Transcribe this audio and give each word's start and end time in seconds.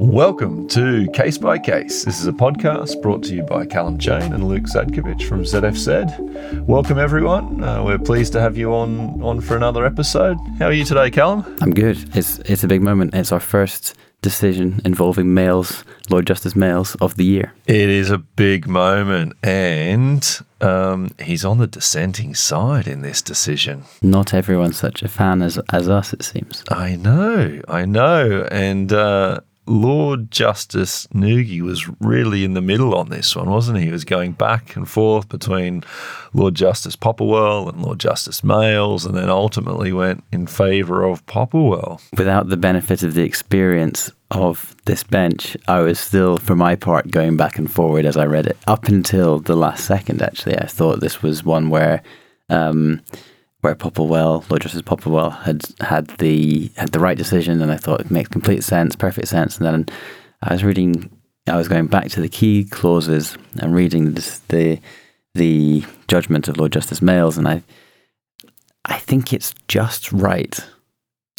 Welcome 0.00 0.66
to 0.70 1.06
Case 1.12 1.38
by 1.38 1.60
Case. 1.60 2.04
This 2.04 2.18
is 2.18 2.26
a 2.26 2.32
podcast 2.32 3.00
brought 3.00 3.22
to 3.22 3.36
you 3.36 3.44
by 3.44 3.66
Callum 3.66 4.00
Chain 4.00 4.32
and 4.32 4.48
Luke 4.48 4.64
Zadkovich 4.64 5.28
from 5.28 5.44
ZFZ. 5.44 6.66
Welcome, 6.66 6.98
everyone. 6.98 7.62
Uh, 7.62 7.84
we're 7.84 8.00
pleased 8.00 8.32
to 8.32 8.40
have 8.40 8.56
you 8.56 8.74
on 8.74 9.22
on 9.22 9.40
for 9.40 9.56
another 9.56 9.86
episode. 9.86 10.36
How 10.58 10.66
are 10.66 10.72
you 10.72 10.84
today, 10.84 11.08
Callum? 11.12 11.44
I'm 11.60 11.72
good. 11.72 12.16
It's 12.16 12.40
it's 12.40 12.64
a 12.64 12.66
big 12.66 12.82
moment. 12.82 13.14
It's 13.14 13.30
our 13.30 13.38
first 13.38 13.94
decision 14.20 14.80
involving 14.84 15.32
Males, 15.34 15.84
Lord 16.10 16.26
Justice 16.26 16.56
Males 16.56 16.94
of 16.96 17.16
the 17.16 17.24
year. 17.24 17.54
It 17.66 17.88
is 17.88 18.10
a 18.10 18.18
big 18.18 18.66
moment, 18.66 19.34
and 19.42 20.40
um, 20.60 21.10
he's 21.20 21.44
on 21.44 21.58
the 21.58 21.66
dissenting 21.66 22.34
side 22.34 22.88
in 22.88 23.02
this 23.02 23.22
decision. 23.22 23.84
Not 24.02 24.34
everyone's 24.34 24.78
such 24.78 25.02
a 25.02 25.08
fan 25.08 25.42
as 25.42 25.58
as 25.72 25.88
us, 25.88 26.12
it 26.12 26.22
seems. 26.22 26.64
I 26.70 26.96
know, 26.96 27.60
I 27.68 27.84
know, 27.84 28.46
and. 28.50 28.92
Uh, 28.92 29.40
Lord 29.68 30.30
Justice 30.30 31.06
Nugee 31.08 31.60
was 31.60 31.88
really 32.00 32.42
in 32.42 32.54
the 32.54 32.62
middle 32.62 32.94
on 32.94 33.10
this 33.10 33.36
one, 33.36 33.50
wasn't 33.50 33.78
he? 33.78 33.84
He 33.84 33.90
was 33.92 34.04
going 34.04 34.32
back 34.32 34.74
and 34.76 34.88
forth 34.88 35.28
between 35.28 35.84
Lord 36.32 36.54
Justice 36.54 36.96
Popplewell 36.96 37.68
and 37.68 37.82
Lord 37.82 38.00
Justice 38.00 38.42
Males, 38.42 39.04
and 39.04 39.14
then 39.14 39.28
ultimately 39.28 39.92
went 39.92 40.24
in 40.32 40.46
favour 40.46 41.04
of 41.04 41.24
Popplewell. 41.26 42.00
Without 42.16 42.48
the 42.48 42.56
benefit 42.56 43.02
of 43.02 43.12
the 43.12 43.24
experience 43.24 44.10
of 44.30 44.76
this 44.84 45.02
bench, 45.02 45.56
I 45.66 45.80
was 45.80 45.98
still, 45.98 46.36
for 46.36 46.54
my 46.54 46.76
part, 46.76 47.10
going 47.10 47.36
back 47.36 47.58
and 47.58 47.70
forward 47.70 48.04
as 48.04 48.16
I 48.16 48.26
read 48.26 48.46
it. 48.46 48.58
Up 48.66 48.88
until 48.88 49.38
the 49.38 49.56
last 49.56 49.84
second, 49.84 50.20
actually, 50.22 50.58
I 50.58 50.66
thought 50.66 51.00
this 51.00 51.22
was 51.22 51.44
one 51.44 51.70
where. 51.70 52.02
Um, 52.50 53.02
where 53.60 53.74
Popplewell, 53.74 54.48
Lord 54.48 54.62
Justice 54.62 54.82
Popplewell, 54.82 55.42
had 55.42 55.62
had 55.80 56.06
the 56.18 56.70
had 56.76 56.92
the 56.92 57.00
right 57.00 57.18
decision, 57.18 57.60
and 57.60 57.72
I 57.72 57.76
thought 57.76 58.00
it 58.00 58.10
makes 58.10 58.28
complete 58.28 58.62
sense, 58.62 58.94
perfect 58.94 59.28
sense. 59.28 59.58
And 59.58 59.66
then 59.66 59.86
I 60.42 60.52
was 60.52 60.62
reading, 60.62 61.10
I 61.46 61.56
was 61.56 61.68
going 61.68 61.86
back 61.86 62.08
to 62.10 62.20
the 62.20 62.28
key 62.28 62.64
clauses 62.64 63.36
and 63.58 63.74
reading 63.74 64.14
this, 64.14 64.38
the 64.48 64.78
the 65.34 65.84
judgment 66.06 66.48
of 66.48 66.56
Lord 66.56 66.72
Justice 66.72 67.02
Males, 67.02 67.36
and 67.36 67.48
I 67.48 67.62
I 68.84 68.98
think 68.98 69.32
it's 69.32 69.54
just 69.66 70.12
right, 70.12 70.58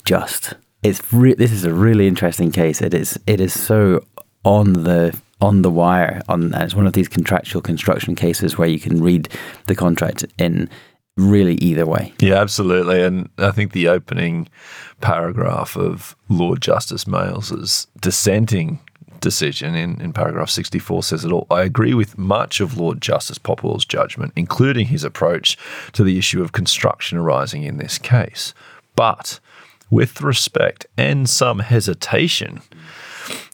just. 0.05 0.55
It's 0.83 1.13
re- 1.13 1.33
this 1.33 1.52
is 1.52 1.66
a 1.66 1.73
really 1.73 2.08
interesting 2.08 2.52
case. 2.52 2.81
It 2.81 2.94
is 2.94 3.19
it 3.27 3.41
is 3.41 3.53
so 3.59 4.03
on 4.44 4.73
the 4.73 5.17
on 5.41 5.61
the 5.61 5.71
wire. 5.71 6.21
On 6.30 6.53
it's 6.53 6.75
one 6.75 6.88
of 6.88 6.94
these 6.94 7.08
contractual 7.08 7.61
construction 7.61 8.16
cases 8.16 8.58
where 8.58 8.69
you 8.69 8.80
can 8.80 9.02
read 9.02 9.30
the 9.67 9.75
contract 9.75 10.25
in 10.38 10.69
really 11.17 11.55
either 11.55 11.86
way. 11.86 12.13
Yeah, 12.19 12.36
absolutely. 12.36 13.03
And 13.03 13.30
I 13.38 13.52
think 13.52 13.73
the 13.73 13.89
opening 13.89 14.47
paragraph 15.02 15.75
of 15.75 16.16
Lord 16.30 16.61
Justice 16.61 17.08
Males's 17.08 17.88
dissenting 18.02 18.80
decision 19.19 19.75
in, 19.75 19.99
in 19.99 20.14
paragraph 20.14 20.49
64 20.49 21.03
says 21.03 21.25
it 21.25 21.31
all. 21.31 21.45
I 21.52 21.64
agree 21.64 21.93
with 21.93 22.17
much 22.17 22.61
of 22.61 22.77
Lord 22.77 23.02
Justice 23.02 23.38
Popplewell's 23.38 23.86
judgment, 23.86 24.31
including 24.36 24.88
his 24.88 25.03
approach 25.03 25.58
to 25.91 26.03
the 26.03 26.17
issue 26.17 26.41
of 26.41 26.53
construction 26.53 27.17
arising 27.17 27.64
in 27.64 27.77
this 27.77 27.97
case. 27.97 28.53
But 28.95 29.39
with 29.90 30.22
respect 30.22 30.86
and 30.98 31.30
some 31.30 31.59
hesitation, 31.59 32.62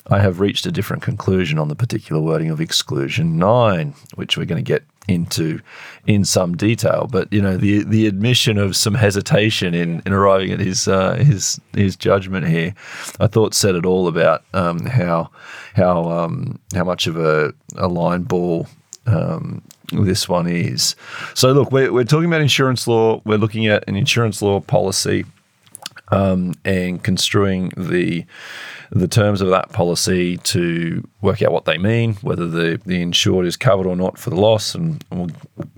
I 0.07 0.19
have 0.19 0.39
reached 0.39 0.65
a 0.65 0.71
different 0.71 1.01
conclusion 1.01 1.57
on 1.57 1.67
the 1.67 1.75
particular 1.75 2.21
wording 2.21 2.51
of 2.51 2.61
exclusion 2.61 3.37
9, 3.37 3.95
which 4.15 4.37
we're 4.37 4.45
going 4.45 4.63
to 4.63 4.67
get 4.67 4.83
into 5.07 5.59
in 6.05 6.25
some 6.25 6.55
detail. 6.55 7.07
But 7.11 7.31
you 7.31 7.41
know, 7.41 7.57
the 7.57 7.83
the 7.83 8.07
admission 8.07 8.57
of 8.57 8.75
some 8.75 8.95
hesitation 8.95 9.73
in, 9.73 10.01
in 10.05 10.13
arriving 10.13 10.51
at 10.51 10.59
his 10.59 10.87
uh, 10.87 11.15
his 11.15 11.59
his 11.73 11.95
judgment 11.95 12.47
here, 12.47 12.73
I 13.19 13.27
thought 13.27 13.53
said 13.53 13.75
it 13.75 13.85
all 13.85 14.07
about 14.07 14.43
um, 14.53 14.85
how 14.85 15.31
how 15.73 16.09
um, 16.09 16.59
how 16.73 16.83
much 16.83 17.07
of 17.07 17.17
a, 17.17 17.53
a 17.75 17.87
line 17.87 18.23
ball 18.23 18.67
um, 19.07 19.61
this 19.91 20.27
one 20.27 20.47
is. 20.47 20.95
So 21.33 21.51
look, 21.51 21.71
we're 21.71 21.91
we're 21.91 22.03
talking 22.03 22.27
about 22.27 22.41
insurance 22.41 22.87
law. 22.87 23.21
We're 23.25 23.37
looking 23.37 23.67
at 23.67 23.87
an 23.87 23.95
insurance 23.95 24.41
law 24.41 24.59
policy 24.59 25.25
um, 26.09 26.53
and 26.63 27.03
construing 27.03 27.71
the 27.75 28.25
the 28.91 29.07
terms 29.07 29.41
of 29.41 29.49
that 29.49 29.71
policy 29.71 30.37
to 30.37 31.05
work 31.21 31.41
out 31.41 31.51
what 31.51 31.65
they 31.65 31.77
mean, 31.77 32.13
whether 32.15 32.47
the, 32.47 32.79
the 32.85 33.01
insured 33.01 33.45
is 33.45 33.57
covered 33.57 33.87
or 33.87 33.95
not 33.95 34.17
for 34.17 34.29
the 34.29 34.39
loss, 34.39 34.75
and 34.75 35.03
we'll 35.11 35.29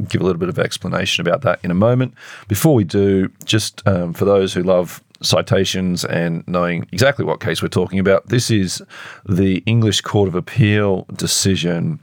give 0.08 0.22
a 0.22 0.24
little 0.24 0.40
bit 0.40 0.50
of 0.50 0.60
explanation 0.60 1.26
about 1.26 1.42
that 1.42 1.60
in 1.64 1.72
a 1.72 1.76
moment. 1.76 2.14
Before 2.48 2.76
we 2.76 2.84
do, 2.84 3.30
just 3.46 3.86
um, 3.88 4.14
for 4.14 4.26
those 4.26 4.54
who 4.54 4.62
love 4.62 5.02
citations 5.22 6.06
and 6.06 6.44
knowing 6.48 6.88
exactly 6.92 7.26
what 7.26 7.40
case 7.40 7.62
we're 7.62 7.70
talking 7.70 8.00
about, 8.00 8.28
this 8.28 8.52
is 8.52 8.84
the 9.26 9.64
English 9.66 10.02
Court 10.02 10.28
of 10.28 10.36
Appeal 10.36 11.06
decision 11.14 12.00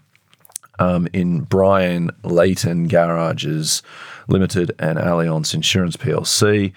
um, 0.78 1.06
in 1.12 1.42
Brian 1.42 2.10
Leighton 2.22 2.88
Garages 2.88 3.82
Limited 4.26 4.74
and 4.78 4.98
Allianz 4.98 5.54
Insurance 5.54 5.96
PLC. 5.96 6.72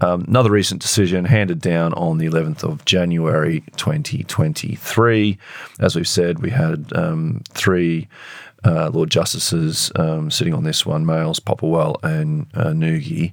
Um, 0.00 0.24
another 0.28 0.50
recent 0.50 0.82
decision 0.82 1.24
handed 1.24 1.60
down 1.60 1.94
on 1.94 2.18
the 2.18 2.26
11th 2.26 2.62
of 2.64 2.84
January 2.84 3.62
2023. 3.76 5.38
As 5.80 5.96
we've 5.96 6.08
said, 6.08 6.40
we 6.40 6.50
had 6.50 6.92
um, 6.94 7.42
three 7.50 8.08
uh, 8.64 8.90
Lord 8.90 9.10
Justices 9.10 9.90
um, 9.96 10.30
sitting 10.30 10.52
on 10.52 10.64
this 10.64 10.84
one 10.84 11.06
Males, 11.06 11.40
Popplewell, 11.40 12.02
and 12.02 12.46
uh, 12.54 12.72
Nugee. 12.72 13.32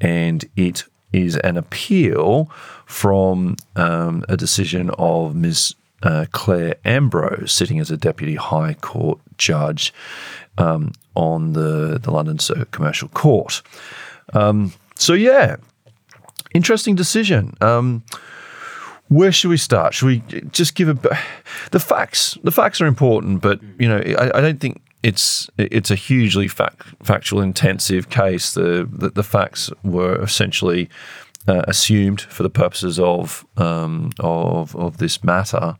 And 0.00 0.44
it 0.56 0.84
is 1.12 1.36
an 1.38 1.56
appeal 1.56 2.50
from 2.86 3.56
um, 3.76 4.24
a 4.28 4.36
decision 4.36 4.90
of 4.98 5.34
Ms. 5.34 5.74
Uh, 6.02 6.26
Clare 6.32 6.74
Ambrose, 6.84 7.52
sitting 7.52 7.78
as 7.78 7.90
a 7.90 7.96
Deputy 7.96 8.34
High 8.34 8.74
Court 8.74 9.20
Judge 9.38 9.94
um, 10.58 10.92
on 11.14 11.52
the, 11.52 11.98
the 12.02 12.10
London 12.10 12.38
Circuit 12.38 12.72
Commercial 12.72 13.08
Court. 13.08 13.62
Um, 14.34 14.72
so, 14.96 15.12
yeah, 15.12 15.56
interesting 16.54 16.94
decision. 16.94 17.54
Um, 17.60 18.02
where 19.08 19.32
should 19.32 19.50
we 19.50 19.58
start? 19.58 19.92
Should 19.94 20.06
we 20.06 20.40
just 20.52 20.74
give 20.74 20.88
a 20.88 20.94
the 21.70 21.80
facts? 21.80 22.38
The 22.42 22.50
facts 22.50 22.80
are 22.80 22.86
important, 22.86 23.42
but 23.42 23.60
you 23.78 23.88
know, 23.88 23.98
I, 24.18 24.38
I 24.38 24.40
don't 24.40 24.58
think 24.60 24.80
it's 25.02 25.50
it's 25.58 25.90
a 25.90 25.94
hugely 25.94 26.48
fact, 26.48 26.86
factual 27.02 27.40
intensive 27.40 28.08
case. 28.08 28.54
The, 28.54 28.88
the, 28.90 29.10
the 29.10 29.22
facts 29.22 29.70
were 29.82 30.22
essentially 30.22 30.88
uh, 31.46 31.62
assumed 31.66 32.20
for 32.22 32.42
the 32.42 32.50
purposes 32.50 32.98
of 32.98 33.44
um, 33.56 34.12
of 34.20 34.74
of 34.76 34.98
this 34.98 35.22
matter. 35.24 35.76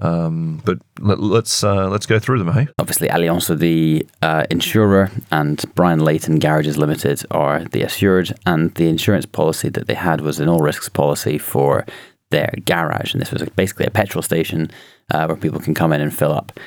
Um, 0.00 0.62
but 0.64 0.78
let, 0.98 1.18
us 1.18 1.24
let's, 1.24 1.64
uh, 1.64 1.88
let's 1.88 2.06
go 2.06 2.18
through 2.18 2.38
them, 2.38 2.52
hey? 2.52 2.68
Obviously, 2.78 3.08
Allianz 3.08 3.50
are 3.50 3.54
the 3.54 4.06
uh, 4.22 4.44
insurer, 4.50 5.10
and 5.30 5.62
Brian 5.74 6.00
Leighton 6.00 6.38
Garages 6.38 6.78
Limited 6.78 7.22
are 7.30 7.64
the 7.64 7.82
assured. 7.82 8.32
And 8.46 8.74
the 8.74 8.88
insurance 8.88 9.26
policy 9.26 9.68
that 9.68 9.86
they 9.86 9.94
had 9.94 10.22
was 10.22 10.40
an 10.40 10.48
all 10.48 10.60
risks 10.60 10.88
policy 10.88 11.36
for 11.36 11.84
their 12.30 12.52
garage, 12.64 13.12
and 13.12 13.20
this 13.20 13.30
was 13.30 13.46
basically 13.50 13.86
a 13.86 13.90
petrol 13.90 14.22
station 14.22 14.70
uh, 15.10 15.26
where 15.26 15.36
people 15.36 15.60
can 15.60 15.74
come 15.74 15.92
in 15.92 16.00
and 16.00 16.14
fill 16.14 16.32
up. 16.32 16.58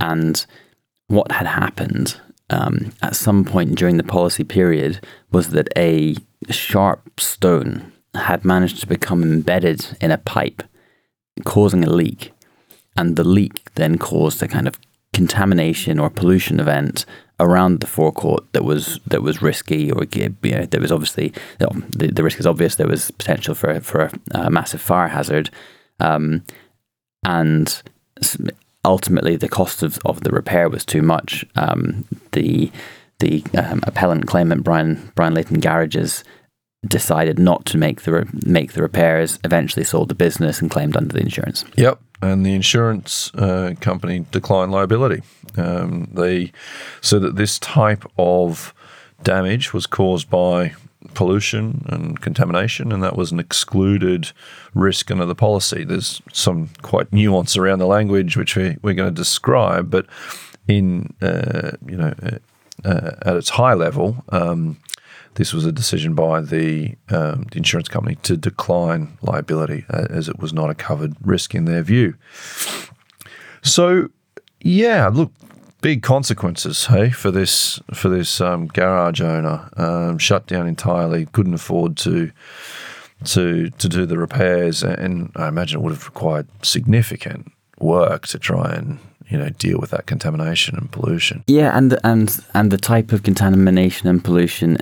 And 0.00 0.44
what 1.06 1.30
had 1.30 1.46
happened 1.46 2.18
um, 2.48 2.92
at 3.02 3.14
some 3.14 3.44
point 3.44 3.76
during 3.76 3.98
the 3.98 4.02
policy 4.02 4.44
period 4.44 5.04
was 5.30 5.50
that 5.50 5.68
a 5.76 6.16
sharp 6.48 7.20
stone 7.20 7.92
had 8.14 8.44
managed 8.44 8.80
to 8.80 8.86
become 8.86 9.22
embedded 9.22 9.96
in 10.00 10.10
a 10.10 10.18
pipe, 10.18 10.62
causing 11.44 11.84
a 11.84 11.90
leak 11.90 12.32
and 12.96 13.16
the 13.16 13.24
leak 13.24 13.72
then 13.74 13.98
caused 13.98 14.42
a 14.42 14.48
kind 14.48 14.66
of 14.66 14.78
contamination 15.12 15.98
or 15.98 16.08
pollution 16.08 16.60
event 16.60 17.04
around 17.40 17.80
the 17.80 17.86
forecourt 17.86 18.44
that 18.52 18.64
was 18.64 19.00
that 19.06 19.22
was 19.22 19.42
risky 19.42 19.90
or 19.90 20.04
you 20.12 20.34
know, 20.42 20.66
there 20.66 20.80
was 20.80 20.92
obviously 20.92 21.32
you 21.58 21.66
know, 21.66 21.82
the, 21.96 22.08
the 22.08 22.22
risk 22.22 22.38
is 22.38 22.46
obvious. 22.46 22.76
There 22.76 22.86
was 22.86 23.10
potential 23.12 23.54
for 23.54 23.80
for 23.80 24.10
a, 24.32 24.50
massive 24.50 24.80
fire 24.80 25.08
hazard. 25.08 25.50
Um, 25.98 26.44
and 27.24 27.82
ultimately 28.84 29.36
the 29.36 29.48
cost 29.48 29.82
of, 29.82 29.98
of 30.04 30.22
the 30.22 30.30
repair 30.30 30.68
was 30.68 30.84
too 30.84 31.02
much. 31.02 31.44
Um, 31.56 32.06
the 32.32 32.70
the 33.18 33.44
um, 33.56 33.80
appellant 33.84 34.26
claimant 34.26 34.64
Brian 34.64 35.12
Brian 35.14 35.34
Leighton 35.34 35.60
Garages 35.60 36.24
decided 36.86 37.38
not 37.38 37.66
to 37.66 37.76
make 37.78 38.02
the 38.02 38.12
re- 38.12 38.28
make 38.46 38.72
the 38.72 38.82
repairs 38.82 39.38
eventually 39.44 39.84
sold 39.84 40.08
the 40.08 40.14
business 40.14 40.60
and 40.60 40.70
claimed 40.70 40.96
under 40.96 41.12
the 41.12 41.20
insurance. 41.20 41.64
Yep 41.76 42.00
and 42.22 42.44
the 42.44 42.54
insurance 42.54 43.32
uh, 43.34 43.74
company 43.80 44.26
declined 44.30 44.72
liability. 44.72 45.22
Um, 45.56 46.08
they 46.12 46.52
said 47.00 47.22
that 47.22 47.36
this 47.36 47.58
type 47.58 48.04
of 48.18 48.74
damage 49.22 49.72
was 49.72 49.86
caused 49.86 50.30
by 50.30 50.74
pollution 51.14 51.84
and 51.88 52.20
contamination, 52.20 52.92
and 52.92 53.02
that 53.02 53.16
was 53.16 53.32
an 53.32 53.40
excluded 53.40 54.32
risk 54.74 55.10
under 55.10 55.24
the 55.24 55.34
policy. 55.34 55.84
There's 55.84 56.20
some 56.32 56.68
quite 56.82 57.12
nuance 57.12 57.56
around 57.56 57.78
the 57.78 57.86
language 57.86 58.36
which 58.36 58.56
we, 58.56 58.76
we're 58.82 58.94
going 58.94 59.12
to 59.12 59.14
describe, 59.14 59.90
but 59.90 60.06
in 60.68 61.14
uh, 61.22 61.72
you 61.86 61.96
know 61.96 62.14
uh, 62.22 62.38
uh, 62.84 63.16
at 63.22 63.36
its 63.36 63.50
high 63.50 63.74
level, 63.74 64.24
um, 64.30 64.76
this 65.34 65.52
was 65.52 65.64
a 65.64 65.72
decision 65.72 66.14
by 66.14 66.40
the, 66.40 66.94
um, 67.08 67.46
insurance 67.52 67.88
company 67.88 68.16
to 68.22 68.36
decline 68.36 69.16
liability 69.22 69.84
uh, 69.90 70.06
as 70.10 70.28
it 70.28 70.38
was 70.38 70.52
not 70.52 70.70
a 70.70 70.74
covered 70.74 71.14
risk 71.22 71.54
in 71.54 71.64
their 71.64 71.82
view. 71.82 72.14
So, 73.62 74.08
yeah, 74.60 75.08
look, 75.08 75.32
big 75.80 76.02
consequences, 76.02 76.86
hey, 76.86 77.10
for 77.10 77.30
this 77.30 77.80
for 77.94 78.08
this 78.08 78.40
um, 78.40 78.66
garage 78.68 79.20
owner. 79.20 79.68
Um, 79.76 80.18
shut 80.18 80.46
down 80.46 80.66
entirely, 80.66 81.26
couldn't 81.26 81.54
afford 81.54 81.96
to 81.98 82.30
to 83.24 83.70
to 83.70 83.88
do 83.88 84.06
the 84.06 84.18
repairs, 84.18 84.82
and 84.82 85.32
I 85.36 85.48
imagine 85.48 85.80
it 85.80 85.82
would 85.82 85.92
have 85.92 86.06
required 86.06 86.48
significant 86.62 87.52
work 87.78 88.26
to 88.28 88.38
try 88.38 88.74
and 88.74 88.98
you 89.28 89.38
know 89.38 89.48
deal 89.50 89.78
with 89.78 89.90
that 89.90 90.06
contamination 90.06 90.76
and 90.76 90.90
pollution. 90.90 91.44
Yeah, 91.46 91.76
and 91.76 91.98
and 92.04 92.38
and 92.54 92.70
the 92.70 92.78
type 92.78 93.12
of 93.12 93.22
contamination 93.22 94.08
and 94.08 94.22
pollution 94.22 94.78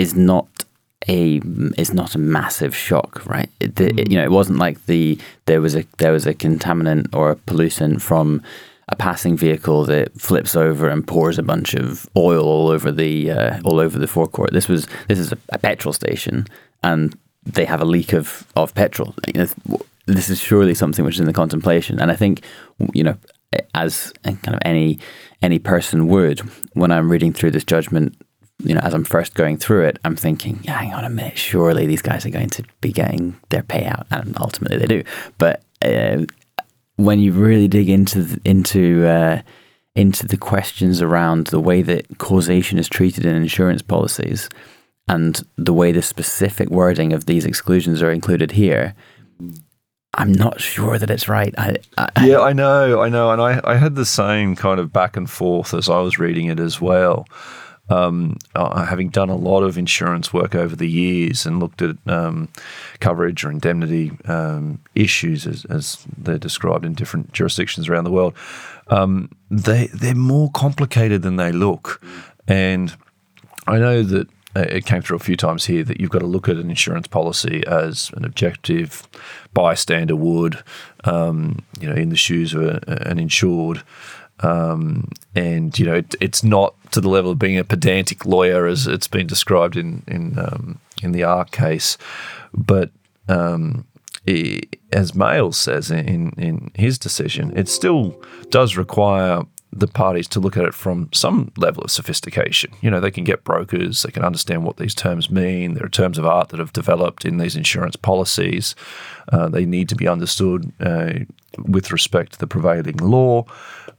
is 0.00 0.14
not 0.14 0.64
a 1.08 1.40
is 1.76 1.92
not 1.92 2.14
a 2.14 2.18
massive 2.18 2.74
shock, 2.74 3.22
right? 3.26 3.50
It, 3.60 3.76
the, 3.76 3.88
it, 4.00 4.10
you 4.10 4.16
know, 4.16 4.24
it 4.24 4.30
wasn't 4.30 4.58
like 4.58 4.86
the 4.86 5.18
there 5.44 5.60
was 5.60 5.76
a 5.76 5.84
there 5.98 6.12
was 6.12 6.26
a 6.26 6.34
contaminant 6.34 7.14
or 7.14 7.30
a 7.30 7.36
pollutant 7.36 8.00
from 8.00 8.42
a 8.88 8.96
passing 8.96 9.36
vehicle 9.36 9.84
that 9.84 10.18
flips 10.20 10.56
over 10.56 10.88
and 10.88 11.06
pours 11.06 11.38
a 11.38 11.42
bunch 11.42 11.74
of 11.74 12.08
oil 12.16 12.44
all 12.44 12.68
over 12.68 12.90
the 12.90 13.30
uh, 13.30 13.60
all 13.64 13.78
over 13.78 13.98
the 13.98 14.06
forecourt. 14.06 14.52
This 14.52 14.68
was 14.68 14.86
this 15.08 15.18
is 15.18 15.32
a, 15.32 15.38
a, 15.50 15.58
petrol 15.58 15.92
station, 15.92 16.46
and 16.82 17.16
they 17.44 17.66
have 17.66 17.82
a 17.82 17.84
leak 17.84 18.14
of 18.14 18.46
of 18.56 18.74
petrol. 18.74 19.14
You 19.26 19.44
know, 19.44 19.80
this 20.06 20.30
is 20.30 20.40
surely 20.40 20.74
something 20.74 21.04
which 21.04 21.16
is 21.16 21.20
in 21.20 21.26
the 21.26 21.32
contemplation, 21.32 22.00
and 22.00 22.10
I 22.10 22.16
think 22.16 22.42
you 22.94 23.04
know, 23.04 23.16
as 23.74 24.12
kind 24.24 24.54
of 24.54 24.60
any 24.64 24.98
any 25.42 25.58
person 25.58 26.08
would, 26.08 26.40
when 26.72 26.90
I'm 26.90 27.10
reading 27.10 27.32
through 27.32 27.52
this 27.52 27.64
judgment, 27.64 28.16
you 28.64 28.74
know, 28.74 28.80
as 28.80 28.94
I'm 28.94 29.04
first 29.04 29.34
going 29.34 29.56
through 29.56 29.86
it, 29.86 29.98
I'm 30.04 30.16
thinking, 30.16 30.60
yeah, 30.62 30.78
hang 30.78 30.94
on 30.94 31.04
a 31.04 31.10
minute, 31.10 31.38
surely 31.38 31.86
these 31.86 32.02
guys 32.02 32.26
are 32.26 32.30
going 32.30 32.50
to 32.50 32.64
be 32.80 32.92
getting 32.92 33.38
their 33.48 33.62
payout, 33.62 34.06
and 34.10 34.36
ultimately 34.40 34.78
they 34.78 34.86
do. 34.86 35.04
But 35.38 35.62
uh, 35.82 36.24
when 36.96 37.18
you 37.18 37.32
really 37.32 37.68
dig 37.68 37.88
into 37.88 38.22
the, 38.22 38.40
into 38.44 39.06
uh, 39.06 39.42
into 39.94 40.26
the 40.26 40.36
questions 40.36 41.02
around 41.02 41.48
the 41.48 41.60
way 41.60 41.82
that 41.82 42.18
causation 42.18 42.78
is 42.78 42.88
treated 42.88 43.24
in 43.24 43.34
insurance 43.34 43.82
policies 43.82 44.48
and 45.08 45.42
the 45.56 45.72
way 45.72 45.92
the 45.92 46.02
specific 46.02 46.70
wording 46.70 47.12
of 47.12 47.26
these 47.26 47.44
exclusions 47.44 48.00
are 48.02 48.12
included 48.12 48.52
here, 48.52 48.94
I'm 50.14 50.32
not 50.32 50.60
sure 50.60 50.98
that 50.98 51.10
it's 51.10 51.28
right. 51.28 51.54
I, 51.58 51.76
I, 51.98 52.26
yeah, 52.26 52.40
I 52.40 52.52
know, 52.52 53.00
I 53.00 53.08
know, 53.08 53.30
and 53.30 53.42
I, 53.42 53.60
I 53.64 53.76
had 53.76 53.96
the 53.96 54.06
same 54.06 54.54
kind 54.54 54.78
of 54.78 54.92
back 54.92 55.16
and 55.16 55.28
forth 55.28 55.74
as 55.74 55.88
I 55.88 56.00
was 56.00 56.18
reading 56.18 56.46
it 56.46 56.60
as 56.60 56.80
well 56.80 57.26
um, 57.90 58.36
uh, 58.54 58.84
having 58.84 59.08
done 59.08 59.28
a 59.28 59.36
lot 59.36 59.62
of 59.62 59.76
insurance 59.76 60.32
work 60.32 60.54
over 60.54 60.76
the 60.76 60.88
years 60.88 61.44
and 61.44 61.58
looked 61.58 61.82
at 61.82 61.96
um, 62.06 62.48
coverage 63.00 63.44
or 63.44 63.50
indemnity 63.50 64.12
um, 64.26 64.80
issues 64.94 65.46
as, 65.46 65.64
as, 65.66 66.06
they're 66.16 66.38
described 66.38 66.84
in 66.84 66.94
different 66.94 67.32
jurisdictions 67.32 67.88
around 67.88 68.04
the 68.04 68.10
world, 68.10 68.34
um, 68.88 69.28
they 69.50 69.88
they're 69.88 70.14
more 70.14 70.50
complicated 70.52 71.22
than 71.22 71.36
they 71.36 71.52
look, 71.52 72.00
and 72.46 72.96
I 73.66 73.78
know 73.78 74.02
that 74.02 74.28
uh, 74.56 74.60
it 74.68 74.84
came 74.84 75.02
through 75.02 75.16
a 75.16 75.20
few 75.20 75.36
times 75.36 75.66
here 75.66 75.84
that 75.84 76.00
you've 76.00 76.10
got 76.10 76.20
to 76.20 76.26
look 76.26 76.48
at 76.48 76.56
an 76.56 76.70
insurance 76.70 77.06
policy 77.06 77.62
as 77.66 78.10
an 78.14 78.24
objective 78.24 79.06
bystander 79.54 80.16
would, 80.16 80.62
um, 81.04 81.58
you 81.80 81.88
know, 81.88 81.94
in 81.94 82.08
the 82.08 82.16
shoes 82.16 82.52
of 82.52 82.62
a, 82.62 82.80
an 83.06 83.18
insured. 83.18 83.82
Um, 84.40 85.08
and 85.34 85.78
you 85.78 85.86
know, 85.86 85.94
it, 85.94 86.14
it's 86.20 86.42
not 86.42 86.74
to 86.92 87.00
the 87.00 87.08
level 87.08 87.30
of 87.30 87.38
being 87.38 87.58
a 87.58 87.64
pedantic 87.64 88.24
lawyer 88.24 88.66
as 88.66 88.86
it's 88.86 89.08
been 89.08 89.26
described 89.26 89.76
in 89.76 90.02
in 90.06 90.38
um, 90.38 90.80
in 91.02 91.12
the 91.12 91.24
Arch 91.24 91.50
case, 91.50 91.96
but 92.52 92.90
um, 93.28 93.86
it, 94.26 94.76
as 94.92 95.14
Males 95.14 95.56
says 95.56 95.90
in 95.90 96.30
in 96.36 96.70
his 96.74 96.98
decision, 96.98 97.56
it 97.56 97.68
still 97.68 98.20
does 98.50 98.76
require 98.76 99.42
the 99.72 99.86
parties 99.86 100.26
to 100.26 100.40
look 100.40 100.56
at 100.56 100.64
it 100.64 100.74
from 100.74 101.08
some 101.12 101.52
level 101.56 101.84
of 101.84 101.90
sophistication. 101.90 102.72
You 102.80 102.90
know, 102.90 102.98
they 102.98 103.10
can 103.10 103.22
get 103.22 103.44
brokers, 103.44 104.02
they 104.02 104.10
can 104.10 104.24
understand 104.24 104.64
what 104.64 104.78
these 104.78 104.94
terms 104.94 105.30
mean. 105.30 105.74
There 105.74 105.84
are 105.84 105.88
terms 105.88 106.18
of 106.18 106.26
art 106.26 106.48
that 106.48 106.58
have 106.58 106.72
developed 106.72 107.24
in 107.24 107.38
these 107.38 107.54
insurance 107.54 107.94
policies. 107.94 108.74
Uh, 109.32 109.48
they 109.48 109.64
need 109.64 109.88
to 109.90 109.94
be 109.94 110.08
understood 110.08 110.72
uh, 110.80 111.20
with 111.58 111.92
respect 111.92 112.32
to 112.32 112.38
the 112.38 112.48
prevailing 112.48 112.96
law. 112.96 113.44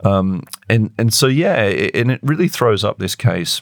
Um, 0.03 0.43
and 0.69 0.91
and 0.97 1.13
so 1.13 1.27
yeah, 1.27 1.63
it, 1.63 1.95
and 1.95 2.11
it 2.11 2.19
really 2.23 2.47
throws 2.47 2.83
up 2.83 2.97
this 2.97 3.15
case. 3.15 3.61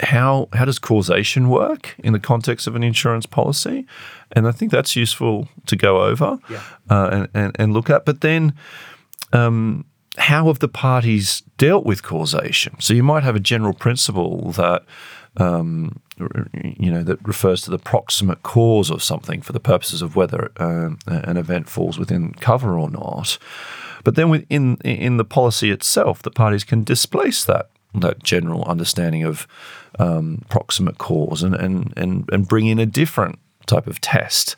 How 0.00 0.48
how 0.52 0.64
does 0.64 0.78
causation 0.78 1.48
work 1.48 1.94
in 2.02 2.12
the 2.12 2.20
context 2.20 2.66
of 2.66 2.74
an 2.74 2.82
insurance 2.82 3.26
policy? 3.26 3.86
And 4.32 4.48
I 4.48 4.52
think 4.52 4.72
that's 4.72 4.96
useful 4.96 5.48
to 5.66 5.76
go 5.76 6.02
over 6.02 6.38
yeah. 6.48 6.62
uh, 6.88 7.08
and, 7.12 7.28
and, 7.34 7.56
and 7.58 7.72
look 7.72 7.90
at. 7.90 8.04
But 8.04 8.20
then. 8.20 8.54
Um, 9.32 9.86
how 10.18 10.48
have 10.48 10.58
the 10.58 10.68
parties 10.68 11.42
dealt 11.56 11.86
with 11.86 12.02
causation? 12.02 12.78
So 12.80 12.92
you 12.92 13.02
might 13.02 13.22
have 13.22 13.34
a 13.34 13.40
general 13.40 13.72
principle 13.72 14.52
that 14.52 14.84
um, 15.38 16.00
you 16.62 16.90
know 16.90 17.02
that 17.02 17.26
refers 17.26 17.62
to 17.62 17.70
the 17.70 17.78
proximate 17.78 18.42
cause 18.42 18.90
of 18.90 19.02
something 19.02 19.40
for 19.40 19.52
the 19.52 19.60
purposes 19.60 20.02
of 20.02 20.14
whether 20.16 20.52
uh, 20.56 20.90
an 21.06 21.36
event 21.36 21.68
falls 21.68 21.98
within 21.98 22.34
cover 22.34 22.78
or 22.78 22.90
not. 22.90 23.38
But 24.04 24.14
then 24.14 24.30
within 24.30 24.76
in 24.78 25.16
the 25.16 25.24
policy 25.24 25.70
itself, 25.70 26.22
the 26.22 26.30
parties 26.30 26.64
can 26.64 26.84
displace 26.84 27.44
that 27.44 27.70
that 27.94 28.22
general 28.22 28.64
understanding 28.64 29.22
of 29.22 29.46
um, 29.98 30.42
proximate 30.48 30.98
cause 30.98 31.42
and, 31.42 31.54
and 31.54 31.92
and 31.96 32.28
and 32.32 32.48
bring 32.48 32.66
in 32.66 32.78
a 32.78 32.86
different 32.86 33.38
type 33.66 33.86
of 33.86 34.00
test 34.00 34.56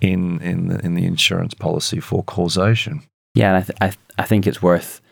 in 0.00 0.40
in 0.40 0.68
the, 0.68 0.84
in 0.84 0.94
the 0.94 1.04
insurance 1.04 1.54
policy 1.54 2.00
for 2.00 2.24
causation. 2.24 3.02
Yeah, 3.34 3.48
and 3.48 3.56
I, 3.56 3.60
th- 3.60 3.78
I, 3.80 3.86
th- 3.88 3.98
I 4.18 4.22
think 4.22 4.46
it's 4.46 4.62
worth 4.62 5.02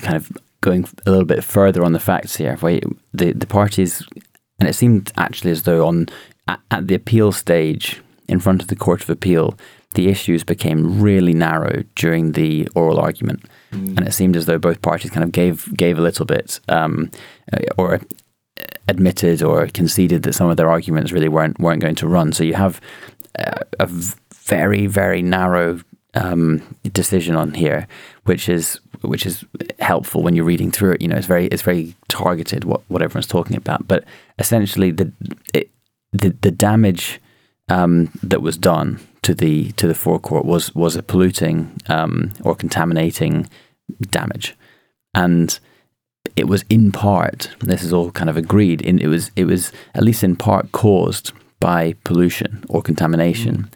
kind 0.00 0.16
of 0.16 0.32
going 0.60 0.88
a 1.06 1.10
little 1.10 1.26
bit 1.26 1.44
further 1.44 1.84
on 1.84 1.92
the 1.92 2.00
facts 2.00 2.36
here. 2.36 2.56
The 2.56 3.32
the 3.32 3.46
parties, 3.46 4.02
and 4.58 4.68
it 4.68 4.74
seemed 4.74 5.12
actually 5.16 5.50
as 5.50 5.62
though 5.62 5.86
on 5.86 6.08
at, 6.46 6.60
at 6.70 6.88
the 6.88 6.94
appeal 6.94 7.32
stage 7.32 8.00
in 8.28 8.40
front 8.40 8.62
of 8.62 8.68
the 8.68 8.76
Court 8.76 9.02
of 9.02 9.10
Appeal, 9.10 9.56
the 9.94 10.08
issues 10.08 10.44
became 10.44 11.00
really 11.00 11.32
narrow 11.32 11.84
during 11.94 12.32
the 12.32 12.68
oral 12.74 12.98
argument, 12.98 13.44
mm. 13.72 13.96
and 13.96 14.06
it 14.06 14.12
seemed 14.12 14.36
as 14.36 14.46
though 14.46 14.58
both 14.58 14.82
parties 14.82 15.10
kind 15.10 15.24
of 15.24 15.32
gave 15.32 15.74
gave 15.76 15.98
a 15.98 16.02
little 16.02 16.26
bit, 16.26 16.60
um, 16.68 17.10
uh, 17.52 17.58
or 17.76 18.00
admitted 18.88 19.42
or 19.42 19.66
conceded 19.68 20.22
that 20.24 20.34
some 20.34 20.50
of 20.50 20.56
their 20.56 20.70
arguments 20.70 21.12
really 21.12 21.28
weren't 21.28 21.58
weren't 21.58 21.80
going 21.80 21.94
to 21.94 22.08
run. 22.08 22.32
So 22.32 22.44
you 22.44 22.54
have 22.54 22.80
a, 23.36 23.60
a 23.80 23.86
very 24.34 24.86
very 24.86 25.22
narrow 25.22 25.80
um, 26.14 26.62
decision 26.92 27.36
on 27.36 27.54
here, 27.54 27.86
which 28.28 28.48
is 28.48 28.78
which 29.00 29.24
is 29.24 29.44
helpful 29.78 30.22
when 30.22 30.36
you're 30.36 30.44
reading 30.44 30.70
through 30.70 30.92
it. 30.92 31.00
You 31.00 31.08
know, 31.08 31.16
it's 31.16 31.26
very 31.26 31.46
it's 31.46 31.62
very 31.62 31.96
targeted 32.08 32.64
what 32.64 32.82
what 32.88 33.00
everyone's 33.00 33.26
talking 33.26 33.56
about. 33.56 33.88
But 33.88 34.04
essentially, 34.38 34.90
the 34.90 35.10
it, 35.54 35.70
the 36.12 36.36
the 36.42 36.50
damage 36.50 37.20
um, 37.70 38.10
that 38.22 38.42
was 38.42 38.58
done 38.58 39.00
to 39.22 39.34
the 39.34 39.72
to 39.72 39.88
the 39.88 39.94
forecourt 39.94 40.44
was 40.44 40.74
was 40.74 40.94
a 40.94 41.02
polluting 41.02 41.80
um, 41.88 42.32
or 42.44 42.54
contaminating 42.54 43.48
damage, 44.10 44.54
and 45.14 45.58
it 46.36 46.48
was 46.48 46.66
in 46.68 46.92
part. 46.92 47.50
This 47.60 47.82
is 47.82 47.94
all 47.94 48.10
kind 48.10 48.28
of 48.28 48.36
agreed. 48.36 48.82
In 48.82 48.98
it 48.98 49.08
was 49.08 49.30
it 49.36 49.46
was 49.46 49.72
at 49.94 50.02
least 50.02 50.22
in 50.22 50.36
part 50.36 50.70
caused 50.72 51.32
by 51.60 51.94
pollution 52.04 52.62
or 52.68 52.82
contamination, 52.82 53.56
mm. 53.56 53.68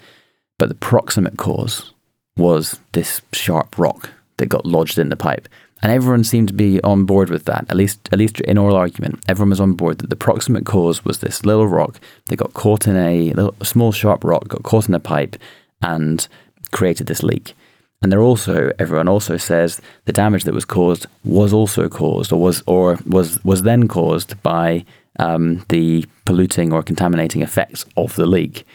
but 0.58 0.68
the 0.68 0.74
proximate 0.74 1.38
cause 1.38 1.94
was 2.36 2.80
this 2.92 3.22
sharp 3.32 3.78
rock 3.78 4.10
that 4.42 4.48
got 4.48 4.66
lodged 4.66 4.98
in 4.98 5.08
the 5.08 5.16
pipe. 5.16 5.48
And 5.82 5.90
everyone 5.90 6.24
seemed 6.24 6.48
to 6.48 6.54
be 6.54 6.80
on 6.82 7.06
board 7.06 7.30
with 7.30 7.44
that, 7.46 7.64
at 7.68 7.76
least 7.76 8.08
at 8.12 8.18
least 8.18 8.40
in 8.40 8.58
oral 8.58 8.76
argument. 8.76 9.20
Everyone 9.28 9.50
was 9.50 9.60
on 9.60 9.74
board 9.74 9.98
that 9.98 10.10
the 10.10 10.16
proximate 10.16 10.66
cause 10.66 11.04
was 11.04 11.18
this 11.18 11.44
little 11.44 11.66
rock 11.66 12.00
that 12.26 12.36
got 12.36 12.54
caught 12.54 12.86
in 12.86 12.96
a, 12.96 13.32
little, 13.32 13.54
small 13.62 13.92
sharp 13.92 14.24
rock, 14.24 14.48
got 14.48 14.62
caught 14.62 14.88
in 14.88 14.94
a 14.94 15.00
pipe 15.00 15.36
and 15.80 16.28
created 16.70 17.06
this 17.06 17.22
leak. 17.22 17.54
And 18.00 18.10
they're 18.10 18.20
also 18.20 18.72
everyone 18.78 19.08
also 19.08 19.36
says 19.36 19.80
the 20.04 20.12
damage 20.12 20.44
that 20.44 20.54
was 20.54 20.64
caused 20.64 21.06
was 21.24 21.52
also 21.52 21.88
caused 21.88 22.32
or 22.32 22.40
was 22.40 22.62
or 22.66 22.98
was 23.06 23.42
was 23.44 23.62
then 23.62 23.86
caused 23.88 24.40
by 24.42 24.84
um, 25.18 25.64
the 25.68 26.04
polluting 26.24 26.72
or 26.72 26.82
contaminating 26.82 27.42
effects 27.42 27.84
of 27.96 28.16
the 28.16 28.26
leak. 28.26 28.66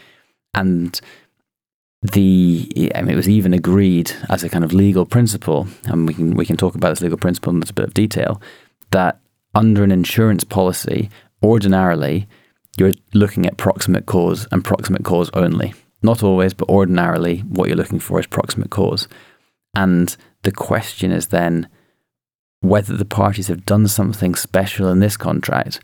And 0.54 0.98
the 2.02 2.92
I 2.94 3.02
mean, 3.02 3.12
it 3.12 3.16
was 3.16 3.28
even 3.28 3.52
agreed 3.52 4.12
as 4.28 4.44
a 4.44 4.48
kind 4.48 4.64
of 4.64 4.72
legal 4.72 5.04
principle, 5.04 5.66
and 5.84 6.06
we 6.06 6.14
can 6.14 6.34
we 6.34 6.46
can 6.46 6.56
talk 6.56 6.74
about 6.74 6.90
this 6.90 7.00
legal 7.00 7.18
principle 7.18 7.52
in 7.52 7.62
a 7.62 7.72
bit 7.72 7.86
of 7.86 7.94
detail, 7.94 8.40
that 8.90 9.20
under 9.54 9.82
an 9.82 9.90
insurance 9.90 10.44
policy, 10.44 11.10
ordinarily 11.42 12.28
you're 12.76 12.92
looking 13.12 13.44
at 13.44 13.56
proximate 13.56 14.06
cause 14.06 14.46
and 14.52 14.64
proximate 14.64 15.04
cause 15.04 15.30
only. 15.34 15.74
Not 16.00 16.22
always, 16.22 16.54
but 16.54 16.68
ordinarily 16.68 17.38
what 17.40 17.66
you're 17.66 17.76
looking 17.76 17.98
for 17.98 18.20
is 18.20 18.26
proximate 18.26 18.70
cause. 18.70 19.08
And 19.74 20.16
the 20.42 20.52
question 20.52 21.10
is 21.10 21.28
then 21.28 21.68
whether 22.60 22.96
the 22.96 23.04
parties 23.04 23.48
have 23.48 23.66
done 23.66 23.88
something 23.88 24.36
special 24.36 24.88
in 24.88 25.00
this 25.00 25.16
contract 25.16 25.80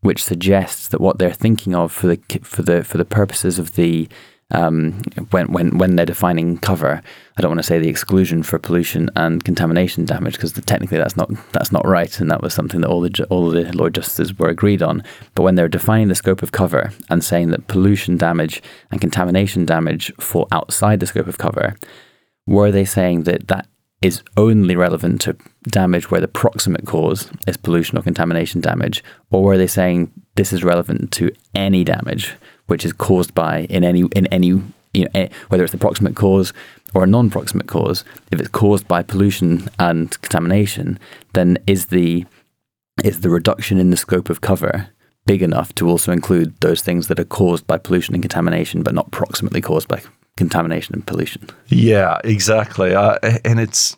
which 0.00 0.22
suggests 0.22 0.88
that 0.88 1.00
what 1.00 1.18
they're 1.18 1.32
thinking 1.32 1.74
of 1.74 1.90
for 1.90 2.06
the 2.06 2.20
for 2.42 2.62
the 2.62 2.84
for 2.84 2.96
the 2.98 3.04
purposes 3.04 3.58
of 3.58 3.74
the 3.74 4.08
um, 4.52 5.02
when 5.30 5.52
when 5.52 5.78
when 5.78 5.96
they're 5.96 6.06
defining 6.06 6.58
cover. 6.58 7.02
I 7.36 7.42
don't 7.42 7.50
want 7.50 7.58
to 7.58 7.66
say 7.66 7.78
the 7.78 7.88
exclusion 7.88 8.42
for 8.42 8.58
pollution 8.58 9.10
and 9.14 9.44
contamination 9.44 10.04
damage 10.04 10.34
because 10.34 10.52
technically 10.52 10.98
that's 10.98 11.16
not 11.16 11.30
that's 11.52 11.72
not 11.72 11.86
right, 11.86 12.18
and 12.20 12.30
that 12.30 12.42
was 12.42 12.54
something 12.54 12.80
that 12.80 12.88
all 12.88 13.00
the 13.00 13.26
all 13.28 13.50
the 13.50 13.64
Lord 13.76 13.94
Justices 13.94 14.38
were 14.38 14.48
agreed 14.48 14.82
on. 14.82 15.02
But 15.34 15.42
when 15.42 15.56
they're 15.56 15.68
defining 15.68 16.08
the 16.08 16.14
scope 16.14 16.42
of 16.42 16.52
cover 16.52 16.92
and 17.10 17.24
saying 17.24 17.50
that 17.50 17.66
pollution 17.66 18.16
damage 18.16 18.62
and 18.90 19.00
contamination 19.00 19.66
damage 19.66 20.12
fall 20.18 20.48
outside 20.52 21.00
the 21.00 21.06
scope 21.06 21.26
of 21.26 21.38
cover, 21.38 21.74
were 22.46 22.70
they 22.70 22.84
saying 22.84 23.24
that 23.24 23.48
that 23.48 23.66
is 24.02 24.22
only 24.36 24.76
relevant 24.76 25.22
to 25.22 25.36
damage 25.64 26.10
where 26.10 26.20
the 26.20 26.28
proximate 26.28 26.86
cause 26.86 27.30
is 27.46 27.56
pollution 27.56 27.98
or 27.98 28.02
contamination 28.02 28.60
damage, 28.60 29.02
or 29.30 29.42
were 29.42 29.58
they 29.58 29.66
saying 29.66 30.12
this 30.36 30.52
is 30.52 30.62
relevant 30.62 31.10
to 31.10 31.32
any 31.54 31.82
damage 31.82 32.36
which 32.66 32.84
is 32.84 32.92
caused 32.92 33.34
by 33.34 33.60
in 33.64 33.84
any 33.84 34.02
in 34.14 34.26
any 34.26 34.48
you 34.48 35.04
know 35.04 35.10
eh, 35.14 35.28
whether 35.48 35.64
it's 35.64 35.72
the 35.72 35.78
proximate 35.78 36.16
cause 36.16 36.52
or 36.94 37.04
a 37.04 37.06
non-proximate 37.06 37.66
cause, 37.66 38.04
if 38.30 38.40
it's 38.40 38.48
caused 38.48 38.88
by 38.88 39.02
pollution 39.02 39.68
and 39.78 40.20
contamination, 40.22 40.98
then 41.34 41.58
is 41.66 41.86
the 41.86 42.24
is 43.04 43.20
the 43.20 43.28
reduction 43.28 43.78
in 43.78 43.90
the 43.90 43.96
scope 43.96 44.30
of 44.30 44.40
cover 44.40 44.88
big 45.26 45.42
enough 45.42 45.74
to 45.74 45.88
also 45.88 46.12
include 46.12 46.58
those 46.60 46.80
things 46.80 47.08
that 47.08 47.18
are 47.18 47.24
caused 47.24 47.66
by 47.66 47.76
pollution 47.76 48.14
and 48.14 48.22
contamination, 48.22 48.82
but 48.82 48.94
not 48.94 49.10
proximately 49.10 49.60
caused 49.60 49.88
by 49.88 50.00
contamination 50.36 50.94
and 50.94 51.06
pollution. 51.06 51.48
Yeah, 51.66 52.18
exactly. 52.24 52.94
Uh, 52.94 53.18
and 53.44 53.60
it's 53.60 53.96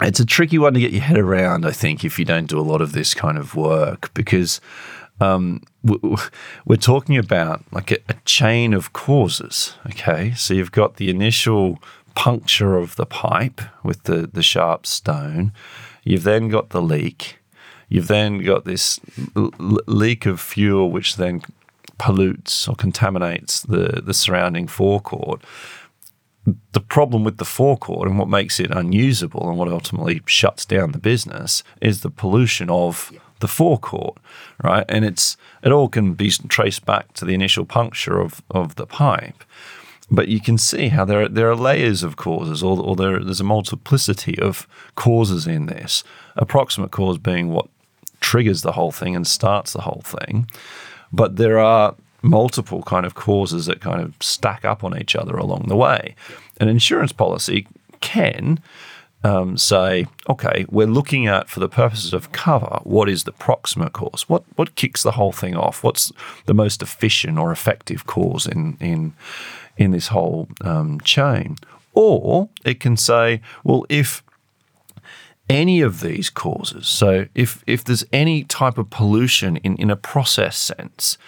it's 0.00 0.20
a 0.20 0.26
tricky 0.26 0.58
one 0.58 0.74
to 0.74 0.80
get 0.80 0.92
your 0.92 1.02
head 1.02 1.18
around. 1.18 1.66
I 1.66 1.70
think 1.70 2.04
if 2.04 2.18
you 2.18 2.24
don't 2.24 2.46
do 2.46 2.58
a 2.58 2.62
lot 2.62 2.80
of 2.80 2.92
this 2.92 3.14
kind 3.14 3.38
of 3.38 3.54
work, 3.54 4.12
because 4.14 4.60
um, 5.20 5.62
we're 6.64 6.76
talking 6.76 7.16
about 7.16 7.64
like 7.72 7.90
a, 7.90 8.14
chain 8.24 8.74
of 8.74 8.92
causes. 8.92 9.74
Okay, 9.86 10.32
so 10.34 10.54
you've 10.54 10.72
got 10.72 10.96
the 10.96 11.10
initial 11.10 11.78
puncture 12.14 12.76
of 12.76 12.96
the 12.96 13.06
pipe 13.06 13.60
with 13.82 14.04
the 14.04 14.28
the 14.32 14.42
sharp 14.42 14.86
stone. 14.86 15.52
You've 16.04 16.24
then 16.24 16.48
got 16.48 16.70
the 16.70 16.82
leak. 16.82 17.38
You've 17.88 18.08
then 18.08 18.44
got 18.44 18.64
this 18.64 19.00
l- 19.36 19.52
leak 19.86 20.26
of 20.26 20.40
fuel, 20.40 20.90
which 20.90 21.16
then 21.16 21.42
pollutes 21.98 22.68
or 22.68 22.76
contaminates 22.76 23.62
the, 23.62 24.00
the 24.04 24.14
surrounding 24.14 24.68
forecourt. 24.68 25.42
The 26.72 26.80
problem 26.80 27.24
with 27.24 27.36
the 27.36 27.44
forecourt 27.44 28.08
and 28.08 28.18
what 28.18 28.28
makes 28.28 28.58
it 28.58 28.70
unusable 28.70 29.48
and 29.48 29.58
what 29.58 29.68
ultimately 29.68 30.22
shuts 30.26 30.64
down 30.64 30.92
the 30.92 30.98
business 30.98 31.62
is 31.82 32.00
the 32.00 32.10
pollution 32.10 32.70
of 32.70 33.12
the 33.40 33.48
forecourt, 33.48 34.18
right? 34.62 34.84
And 34.88 35.04
it's 35.04 35.36
it 35.62 35.72
all 35.72 35.88
can 35.88 36.14
be 36.14 36.30
traced 36.30 36.84
back 36.84 37.12
to 37.14 37.24
the 37.24 37.34
initial 37.34 37.64
puncture 37.64 38.20
of, 38.20 38.42
of 38.50 38.76
the 38.76 38.86
pipe. 38.86 39.44
But 40.10 40.28
you 40.28 40.40
can 40.40 40.56
see 40.56 40.88
how 40.88 41.04
there 41.04 41.22
are, 41.22 41.28
there 41.28 41.50
are 41.50 41.56
layers 41.56 42.02
of 42.02 42.16
causes, 42.16 42.62
or, 42.62 42.80
or 42.80 42.96
there, 42.96 43.22
there's 43.22 43.40
a 43.40 43.44
multiplicity 43.44 44.38
of 44.38 44.66
causes 44.94 45.46
in 45.46 45.66
this. 45.66 46.02
Approximate 46.36 46.90
cause 46.90 47.18
being 47.18 47.50
what 47.50 47.68
triggers 48.20 48.62
the 48.62 48.72
whole 48.72 48.92
thing 48.92 49.14
and 49.14 49.26
starts 49.26 49.72
the 49.72 49.82
whole 49.82 50.02
thing. 50.04 50.48
But 51.12 51.36
there 51.36 51.58
are 51.58 51.94
multiple 52.22 52.82
kind 52.82 53.06
of 53.06 53.14
causes 53.14 53.66
that 53.66 53.80
kind 53.80 54.00
of 54.00 54.14
stack 54.20 54.64
up 54.64 54.82
on 54.82 54.98
each 54.98 55.14
other 55.14 55.36
along 55.36 55.66
the 55.68 55.76
way. 55.76 56.14
An 56.60 56.68
insurance 56.68 57.12
policy 57.12 57.66
can 58.00 58.60
um, 59.24 59.58
say, 59.58 60.06
okay, 60.28 60.64
we're 60.70 60.86
looking 60.86 61.26
at 61.26 61.48
for 61.48 61.60
the 61.60 61.68
purposes 61.68 62.14
of 62.14 62.32
cover, 62.32 62.78
what 62.84 63.08
is 63.08 63.24
the 63.24 63.32
proximate 63.32 63.92
cause? 63.92 64.28
What 64.28 64.44
what 64.56 64.74
kicks 64.74 65.02
the 65.02 65.12
whole 65.12 65.32
thing 65.32 65.56
off? 65.56 65.82
What's 65.82 66.12
the 66.46 66.54
most 66.54 66.82
efficient 66.82 67.38
or 67.38 67.50
effective 67.50 68.06
cause 68.06 68.46
in 68.46 68.76
in 68.80 69.14
in 69.76 69.90
this 69.90 70.08
whole 70.08 70.48
um, 70.60 71.00
chain? 71.00 71.56
Or 71.94 72.48
it 72.64 72.78
can 72.78 72.96
say, 72.96 73.40
well, 73.64 73.84
if 73.88 74.22
any 75.48 75.80
of 75.80 76.00
these 76.00 76.30
causes. 76.30 76.86
So 76.86 77.26
if 77.34 77.62
if 77.66 77.84
there's 77.84 78.04
any 78.12 78.44
type 78.44 78.78
of 78.78 78.90
pollution 78.90 79.56
in, 79.58 79.76
in 79.76 79.90
a 79.90 79.96
process 79.96 80.56
sense 80.56 81.18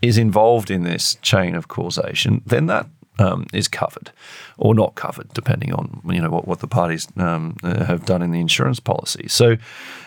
is 0.00 0.16
involved 0.16 0.70
in 0.70 0.84
this 0.84 1.16
chain 1.16 1.54
of 1.54 1.68
causation, 1.68 2.42
then 2.46 2.66
that 2.66 2.86
um, 3.18 3.46
is 3.52 3.68
covered 3.68 4.10
or 4.56 4.74
not 4.74 4.94
covered, 4.94 5.32
depending 5.32 5.72
on 5.72 6.00
you 6.06 6.20
know 6.20 6.30
what, 6.30 6.46
what 6.46 6.60
the 6.60 6.66
parties 6.66 7.08
um, 7.16 7.56
have 7.62 8.04
done 8.04 8.22
in 8.22 8.30
the 8.30 8.40
insurance 8.40 8.80
policy. 8.80 9.26
So 9.28 9.56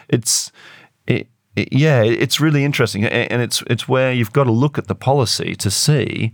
it's 0.10 0.52
it, 1.08 1.28
it, 1.56 1.70
yeah, 1.72 2.04
it's 2.04 2.40
really 2.40 2.64
interesting, 2.64 3.06
and 3.06 3.42
it's 3.42 3.64
it's 3.68 3.88
where 3.88 4.12
you've 4.14 4.34
got 4.34 4.46
to 4.46 4.52
look 4.52 4.78
at 4.78 4.88
the 4.88 4.96
policy 4.96 5.56
to 5.56 5.72
see 5.72 6.32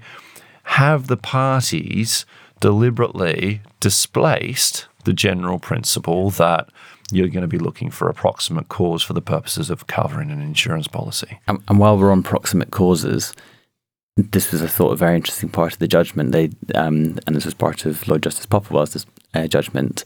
have 0.64 1.08
the 1.08 1.18
parties 1.18 2.26
deliberately 2.60 3.62
displaced 3.80 4.88
the 5.06 5.14
general 5.14 5.60
principle 5.60 6.30
that 6.32 6.70
you're 7.12 7.30
going 7.30 7.42
to 7.42 7.48
be 7.48 7.58
looking 7.58 7.90
for 7.90 8.10
a 8.10 8.14
proximate 8.14 8.68
cause 8.68 9.02
for 9.02 9.14
the 9.14 9.22
purposes 9.22 9.70
of 9.70 9.88
covering 9.88 10.30
an 10.30 10.42
insurance 10.42 10.88
policy. 10.88 11.40
And, 11.48 11.64
and 11.70 11.80
while 11.80 11.98
we're 11.98 12.12
on 12.12 12.24
proximate 12.24 12.72
causes, 12.72 13.34
this 14.18 14.52
was, 14.52 14.64
I 14.64 14.68
thought, 14.68 14.92
a 14.92 14.96
very 14.96 15.16
interesting 15.16 15.50
part 15.50 15.74
of 15.74 15.80
the 15.80 15.88
judgment. 15.88 16.32
They 16.32 16.50
um, 16.76 17.20
and 17.26 17.36
this 17.36 17.46
was 17.46 17.54
part 17.54 17.86
of 17.86 18.08
Lord 18.08 18.24
Justice 18.24 18.46
Popplewell's 18.46 19.06
uh, 19.34 19.48
judgment. 19.48 20.04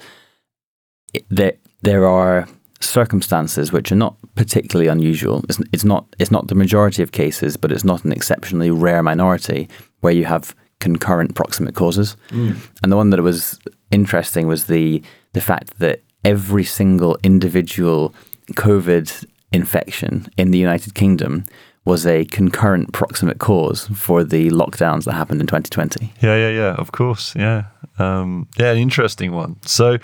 It, 1.14 1.26
there, 1.30 1.54
there 1.82 2.06
are 2.06 2.48
circumstances 2.82 3.72
which 3.72 3.92
are 3.92 3.96
not 3.96 4.16
particularly 4.36 4.88
unusual. 4.88 5.44
It's, 5.48 5.60
it's 5.72 5.86
not 5.86 6.06
it's 6.20 6.32
not 6.32 6.48
the 6.48 6.56
majority 6.56 7.02
of 7.02 7.12
cases, 7.12 7.58
but 7.58 7.72
it's 7.72 7.86
not 7.86 8.04
an 8.04 8.12
exceptionally 8.12 8.70
rare 8.70 9.02
minority 9.02 9.70
where 10.02 10.14
you 10.14 10.26
have 10.26 10.56
concurrent 10.80 11.36
proximate 11.36 11.76
causes. 11.76 12.18
Mm. 12.30 12.58
And 12.84 12.92
the 12.92 12.98
one 12.98 13.12
that 13.12 13.22
was 13.22 13.60
interesting 13.92 14.48
was 14.48 14.66
the 14.66 15.02
the 15.34 15.42
fact 15.42 15.80
that 15.80 16.02
every 16.26 16.66
single 16.66 17.18
individual 17.24 18.14
COVID 18.52 19.26
infection 19.54 20.28
in 20.38 20.52
the 20.52 20.58
United 20.58 20.96
Kingdom 20.96 21.46
was 21.84 22.06
a 22.06 22.26
concurrent 22.26 22.94
proximate 22.94 23.40
cause 23.40 23.88
for 23.88 24.24
the 24.24 24.50
lockdowns 24.50 25.06
that 25.06 25.14
happened 25.14 25.42
in 25.42 25.48
2020. 25.48 26.14
Yeah, 26.22 26.36
yeah, 26.36 26.50
yeah. 26.50 26.76
Of 26.76 26.92
course, 26.92 27.36
yeah, 27.36 27.66
um, 27.98 28.48
yeah. 28.58 28.72
An 28.72 28.78
interesting 28.78 29.32
one. 29.32 29.58
So, 29.64 29.98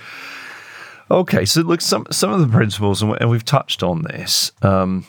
okay, 1.12 1.46
so 1.46 1.62
look, 1.62 1.82
some 1.82 2.08
some 2.12 2.32
of 2.32 2.40
the 2.40 2.48
principles, 2.48 3.02
and 3.02 3.30
we've 3.30 3.46
touched 3.46 3.84
on 3.84 4.04
this. 4.04 4.52
Um, 4.62 5.06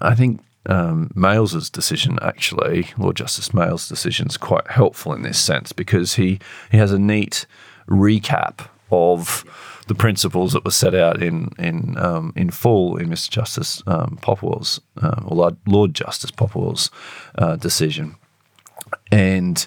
I 0.00 0.14
think 0.14 0.40
um, 0.66 1.10
Males's 1.14 1.70
decision, 1.70 2.18
actually, 2.20 2.88
Lord 2.98 3.16
Justice 3.16 3.54
Males's 3.54 3.88
decision, 3.88 4.28
is 4.28 4.36
quite 4.36 4.70
helpful 4.70 5.14
in 5.14 5.22
this 5.22 5.38
sense 5.38 5.72
because 5.72 6.14
he 6.14 6.38
he 6.70 6.76
has 6.76 6.92
a 6.92 6.98
neat 6.98 7.46
recap 7.88 8.68
of 8.90 9.44
the 9.88 9.94
principles 9.94 10.52
that 10.52 10.64
were 10.64 10.70
set 10.70 10.94
out 10.94 11.22
in 11.22 11.50
in 11.58 11.96
um, 11.98 12.32
in 12.36 12.50
full 12.50 12.96
in 12.96 13.08
Mr. 13.08 13.30
Justice 13.30 13.82
um, 13.86 14.18
Popplewell's 14.22 14.80
uh, 15.02 15.22
or 15.26 15.56
Lord 15.66 15.94
Justice 15.94 16.30
Popplewell's 16.30 16.90
uh, 17.36 17.56
decision, 17.56 18.16
and 19.10 19.66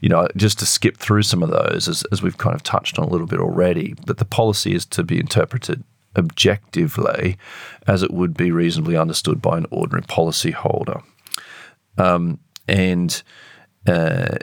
you 0.00 0.08
know 0.08 0.28
just 0.36 0.58
to 0.60 0.66
skip 0.66 0.98
through 0.98 1.22
some 1.22 1.42
of 1.42 1.50
those 1.50 1.88
as, 1.88 2.04
as 2.12 2.22
we've 2.22 2.38
kind 2.38 2.54
of 2.54 2.62
touched 2.62 2.98
on 2.98 3.06
a 3.06 3.10
little 3.10 3.26
bit 3.26 3.40
already, 3.40 3.94
that 4.06 4.18
the 4.18 4.24
policy 4.24 4.74
is 4.74 4.86
to 4.86 5.02
be 5.02 5.18
interpreted 5.18 5.82
objectively 6.16 7.38
as 7.86 8.02
it 8.02 8.12
would 8.12 8.36
be 8.36 8.52
reasonably 8.52 8.96
understood 8.96 9.40
by 9.40 9.56
an 9.56 9.66
ordinary 9.70 10.02
policy 10.02 10.50
holder, 10.50 11.00
um, 11.96 12.38
and 12.68 13.22
uh, 13.86 14.36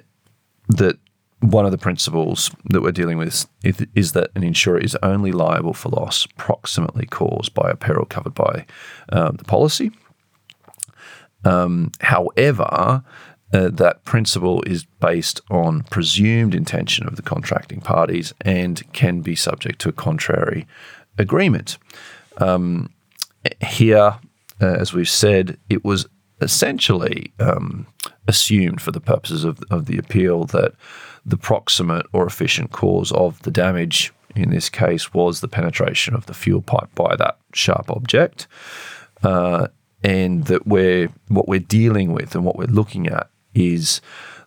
that 0.68 0.98
one 1.42 1.66
of 1.66 1.72
the 1.72 1.78
principles 1.78 2.52
that 2.66 2.82
we're 2.82 2.92
dealing 2.92 3.18
with 3.18 3.48
is, 3.64 3.88
is, 3.96 4.12
that 4.12 4.30
an 4.36 4.44
insurer 4.44 4.78
is 4.78 4.98
only 5.02 5.32
liable 5.32 5.74
for 5.74 5.90
loss 5.90 6.28
proximately 6.38 7.06
caused 7.06 7.54
by 7.54 7.70
a 7.70 7.76
peril 7.76 8.06
covered 8.06 8.34
by 8.34 8.66
um, 9.14 9.38
the 9.38 9.46
policy. 9.46 9.92
Um, 11.46 11.92
however, 12.02 13.04
uh, 13.54 13.70
that 13.70 14.04
principle 14.04 14.62
is 14.64 14.84
based 14.84 15.42
on 15.50 15.84
presumed 15.84 16.54
intention 16.54 17.08
of 17.08 17.16
the 17.16 17.22
contracting 17.22 17.82
parties 17.82 18.34
and 18.42 18.92
can 18.94 19.22
be 19.22 19.36
subject 19.36 19.80
to 19.82 19.90
a 19.90 19.94
contrary 19.94 20.68
agreement. 21.18 21.78
Um, 22.38 22.94
here, 23.62 24.20
uh, 24.62 24.66
as 24.66 24.94
we've 24.94 25.10
said, 25.10 25.58
it 25.70 25.84
was 25.84 26.06
essentially 26.42 27.34
um, 27.40 27.88
assumed 28.28 28.82
for 28.82 28.92
the 28.92 29.02
purposes 29.02 29.44
of, 29.44 29.64
of 29.70 29.86
the 29.86 29.98
appeal 29.98 30.46
that 30.46 30.74
the 31.26 31.38
proximate 31.38 32.06
or 32.14 32.26
efficient 32.26 32.72
cause 32.72 33.12
of 33.12 33.42
the 33.42 33.52
damage 33.52 34.14
in 34.36 34.52
this 34.52 34.70
case 34.70 35.14
was 35.14 35.42
the 35.42 35.48
penetration 35.48 36.14
of 36.14 36.26
the 36.28 36.34
fuel 36.34 36.62
pipe 36.62 36.94
by 36.96 37.16
that 37.16 37.38
sharp 37.54 37.90
object. 37.90 38.48
Uh, 39.24 39.68
and 40.04 40.46
that 40.46 40.66
we're 40.66 41.10
what 41.28 41.48
we're 41.48 41.60
dealing 41.60 42.14
with 42.14 42.34
and 42.36 42.46
what 42.46 42.56
we're 42.56 42.66
looking 42.66 43.08
at 43.08 43.30
is 43.54 44.00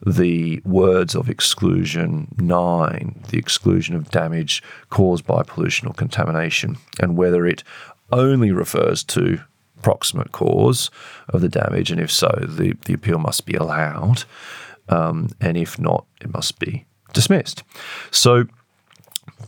the 0.04 0.60
words 0.64 1.14
of 1.14 1.28
exclusion 1.28 2.28
nine, 2.38 3.22
the 3.28 3.38
exclusion 3.38 3.94
of 3.94 4.10
damage 4.10 4.62
caused 4.90 5.26
by 5.26 5.42
pollution 5.42 5.86
or 5.86 5.94
contamination, 5.94 6.76
and 7.00 7.16
whether 7.16 7.46
it 7.46 7.62
only 8.10 8.50
refers 8.50 9.04
to 9.04 9.40
proximate 9.82 10.32
cause 10.32 10.90
of 11.28 11.40
the 11.40 11.48
damage, 11.48 11.90
and 11.90 12.00
if 12.00 12.10
so, 12.10 12.30
the, 12.48 12.74
the 12.86 12.94
appeal 12.94 13.18
must 13.18 13.46
be 13.46 13.54
allowed, 13.54 14.24
um, 14.88 15.28
and 15.40 15.56
if 15.56 15.78
not, 15.78 16.04
it 16.20 16.32
must 16.32 16.58
be 16.58 16.86
dismissed. 17.12 17.62
So 18.10 18.46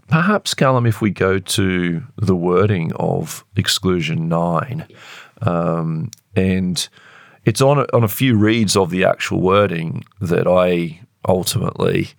perhaps, 0.09 0.55
Callum, 0.55 0.87
if 0.87 1.00
we 1.00 1.11
go 1.11 1.38
to 1.38 2.03
the 2.17 2.37
wording 2.37 2.93
of 2.97 3.45
exclusion 3.57 4.29
nine, 4.29 4.87
um, 5.43 6.11
and 6.37 6.88
it's 7.45 7.61
on 7.61 7.79
a, 7.79 7.87
on 7.93 8.05
a 8.05 8.09
few 8.09 8.37
reads 8.37 8.76
of 8.76 8.91
the 8.91 9.05
actual 9.05 9.41
wording 9.41 10.05
that 10.21 10.47
I 10.47 11.00
ultimately 11.26 12.11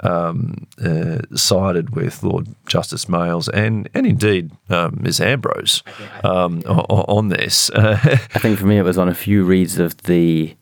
um, 0.00 0.66
uh, 0.84 1.18
sided 1.34 1.94
with 1.94 2.22
Lord 2.22 2.48
Justice 2.66 3.08
Males 3.08 3.48
and 3.48 3.88
and 3.94 4.06
indeed 4.06 4.50
um, 4.68 4.98
Ms 5.00 5.20
Ambrose 5.20 5.82
um, 6.24 6.62
on, 6.66 7.04
on, 7.08 7.28
this. 7.28 7.70
I 7.74 8.16
think 8.38 8.58
for 8.58 8.66
me 8.66 8.78
it 8.78 8.82
was 8.82 8.98
on 8.98 9.08
a 9.08 9.14
few 9.14 9.44
reads 9.44 9.78
of 9.78 9.96
the. 10.02 10.54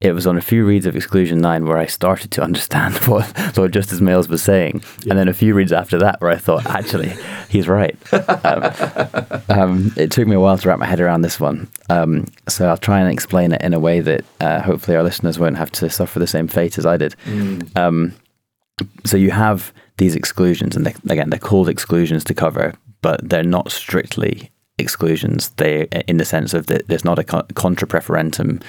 It 0.00 0.16
was 0.16 0.26
on 0.26 0.36
a 0.36 0.40
few 0.40 0.66
reads 0.66 0.84
of 0.84 0.96
Exclusion 0.96 1.40
9 1.40 1.64
where 1.64 1.78
I 1.78 1.86
started 1.86 2.32
to 2.32 2.42
understand 2.42 2.96
what 3.06 3.56
Lord 3.56 3.72
Justice 3.72 4.00
Males 4.00 4.28
was 4.28 4.42
saying. 4.42 4.82
Yeah. 5.04 5.10
And 5.10 5.18
then 5.20 5.28
a 5.28 5.32
few 5.32 5.54
reads 5.54 5.70
after 5.70 5.96
that 6.00 6.20
where 6.20 6.32
I 6.32 6.38
thought, 6.38 6.66
actually, 6.66 7.12
he's 7.48 7.68
right. 7.68 7.96
Um, 8.12 8.72
um, 9.48 9.92
it 9.96 10.10
took 10.10 10.26
me 10.26 10.34
a 10.34 10.40
while 10.40 10.58
to 10.58 10.68
wrap 10.68 10.80
my 10.80 10.86
head 10.86 10.98
around 10.98 11.20
this 11.22 11.38
one. 11.38 11.68
Um, 11.88 12.26
so 12.48 12.66
I'll 12.66 12.76
try 12.76 12.98
and 12.98 13.12
explain 13.12 13.52
it 13.52 13.62
in 13.62 13.74
a 13.74 13.78
way 13.78 14.00
that 14.00 14.24
uh, 14.40 14.60
hopefully 14.60 14.96
our 14.96 15.04
listeners 15.04 15.38
won't 15.38 15.56
have 15.56 15.70
to 15.70 15.88
suffer 15.88 16.18
the 16.18 16.26
same 16.26 16.48
fate 16.48 16.78
as 16.78 16.84
I 16.84 16.96
did. 16.96 17.14
Mm 17.24 18.12
so 19.04 19.16
you 19.16 19.30
have 19.30 19.72
these 19.98 20.14
exclusions, 20.14 20.76
and 20.76 20.86
they, 20.86 20.94
again, 21.10 21.30
they're 21.30 21.38
called 21.38 21.68
exclusions 21.68 22.24
to 22.24 22.34
cover, 22.34 22.74
but 23.00 23.28
they're 23.28 23.42
not 23.42 23.70
strictly 23.70 24.50
exclusions. 24.78 25.50
They, 25.50 25.86
in 26.06 26.16
the 26.16 26.24
sense 26.24 26.54
of 26.54 26.66
that, 26.66 26.88
there's 26.88 27.04
not 27.04 27.18
a 27.18 27.24
contra 27.24 27.86
proferentem 27.88 28.62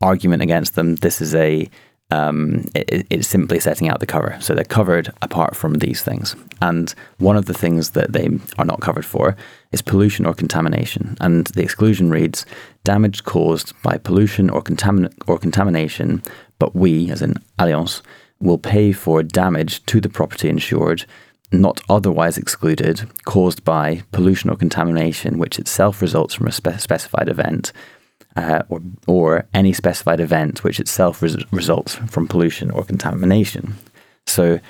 argument 0.00 0.42
against 0.42 0.74
them. 0.74 0.96
This 0.96 1.20
is 1.20 1.34
a 1.34 1.68
um, 2.10 2.64
it, 2.74 3.06
it's 3.10 3.26
simply 3.26 3.58
setting 3.58 3.88
out 3.88 4.00
the 4.00 4.06
cover. 4.06 4.36
So 4.40 4.54
they're 4.54 4.64
covered 4.64 5.12
apart 5.22 5.56
from 5.56 5.74
these 5.74 6.02
things. 6.02 6.36
And 6.62 6.94
one 7.18 7.36
of 7.36 7.46
the 7.46 7.54
things 7.54 7.90
that 7.90 8.12
they 8.12 8.28
are 8.58 8.64
not 8.64 8.80
covered 8.80 9.04
for 9.04 9.36
is 9.72 9.82
pollution 9.82 10.24
or 10.24 10.34
contamination. 10.34 11.16
And 11.20 11.46
the 11.48 11.62
exclusion 11.62 12.10
reads 12.10 12.46
damage 12.84 13.24
caused 13.24 13.72
by 13.82 13.98
pollution 13.98 14.50
or, 14.50 14.62
contamin- 14.62 15.12
or 15.26 15.38
contamination, 15.38 16.22
but 16.58 16.76
we, 16.76 17.10
as 17.10 17.22
in 17.22 17.34
Allianz, 17.58 18.02
will 18.40 18.58
pay 18.58 18.92
for 18.92 19.22
damage 19.22 19.84
to 19.86 20.00
the 20.00 20.08
property 20.08 20.48
insured 20.48 21.04
not 21.52 21.80
otherwise 21.88 22.36
excluded 22.36 23.08
caused 23.24 23.64
by 23.64 24.02
pollution 24.12 24.50
or 24.50 24.56
contamination, 24.56 25.38
which 25.38 25.58
itself 25.58 26.02
results 26.02 26.34
from 26.34 26.48
a 26.48 26.52
spe- 26.52 26.78
specified 26.78 27.28
event, 27.28 27.72
uh, 28.34 28.62
or, 28.68 28.80
or 29.06 29.46
any 29.54 29.72
specified 29.72 30.20
event 30.20 30.64
which 30.64 30.80
itself 30.80 31.22
res- 31.22 31.52
results 31.52 31.94
from 32.08 32.26
pollution 32.26 32.70
or 32.70 32.84
contamination. 32.84 33.74
So 34.26 34.60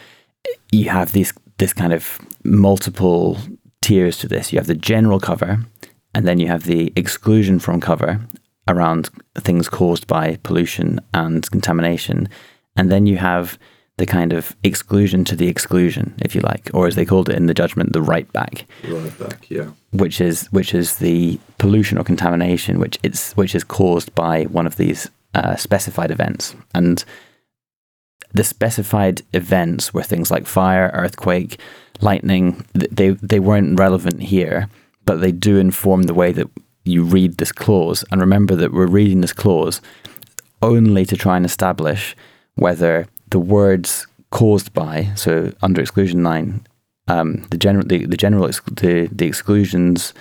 you 0.70 0.90
have 0.90 1.12
these 1.12 1.32
this 1.58 1.73
kind 1.73 1.92
of 1.92 2.18
multiple 2.44 3.38
tiers 3.80 4.18
to 4.18 4.28
this. 4.28 4.52
You 4.52 4.58
have 4.58 4.66
the 4.66 4.75
general 4.75 5.18
cover, 5.18 5.64
and 6.14 6.26
then 6.26 6.38
you 6.38 6.49
have 6.49 6.64
the 6.64 6.92
exclusion 6.96 7.58
from 7.58 7.80
cover 7.80 8.20
around 8.68 9.08
things 9.38 9.68
caused 9.68 10.06
by 10.06 10.37
pollution 10.42 11.00
and 11.14 11.50
contamination. 11.50 12.28
And 12.76 12.90
then 12.90 13.06
you 13.06 13.16
have 13.16 13.59
the 13.99 14.06
kind 14.06 14.33
of 14.33 14.54
exclusion 14.62 15.25
to 15.25 15.37
the 15.37 15.49
exclusion, 15.49 16.14
if 16.18 16.35
you 16.35 16.42
like, 16.42 16.71
or 16.75 16.87
as 16.87 16.97
they 16.97 17.06
called 17.06 17.30
it 17.30 17.37
in 17.37 17.47
the 17.47 17.54
judgment, 17.54 17.92
the 17.92 18.02
right 18.02 18.30
back. 18.33 18.66
Right 18.87 19.18
back, 19.18 19.50
yeah. 19.50 19.71
Which 19.92 20.21
is 20.21 20.49
which 20.52 20.75
is 20.75 20.97
the 20.97 21.40
pollution 21.59 21.97
or 21.97 22.04
contamination 22.04 22.78
which 22.78 22.99
it's 23.02 23.35
which 23.37 23.54
is 23.54 23.64
caused 23.64 24.14
by 24.14 24.45
one 24.45 24.66
of 24.66 24.76
these 24.76 25.11
uh, 25.35 25.56
specified 25.56 26.11
events, 26.11 26.54
and 26.75 27.04
the 28.35 28.45
specified 28.45 29.23
events 29.33 29.95
were 29.95 30.02
things 30.02 30.30
like 30.30 30.47
fire, 30.47 30.91
earthquake, 30.93 31.58
lightning. 32.00 32.67
They 32.75 33.10
they 33.10 33.41
weren't 33.41 33.78
relevant 33.78 34.23
here, 34.23 34.69
but 35.06 35.21
they 35.21 35.32
do 35.32 35.58
inform 35.58 36.02
the 36.02 36.15
way 36.15 36.32
that 36.32 36.50
you 36.84 37.02
read 37.02 37.39
this 37.39 37.52
clause. 37.52 38.04
And 38.10 38.21
remember 38.21 38.54
that 38.56 38.73
we're 38.73 38.86
reading 38.86 39.23
this 39.23 39.32
clause 39.32 39.80
only 40.60 41.06
to 41.06 41.17
try 41.17 41.36
and 41.36 41.47
establish 41.47 42.15
whether 42.56 43.06
the 43.30 43.38
words 43.38 44.06
caused 44.30 44.73
by, 44.75 45.10
so 45.14 45.52
under 45.62 45.80
exclusion 45.80 46.23
nine, 46.23 46.66
um, 47.08 47.47
the 47.50 47.56
general 47.56 47.86
the, 47.86 48.04
the 48.06 48.16
general 48.16 48.47
ex- 48.47 48.60
the, 48.71 49.08
the 49.12 49.26
exclusions 49.26 50.12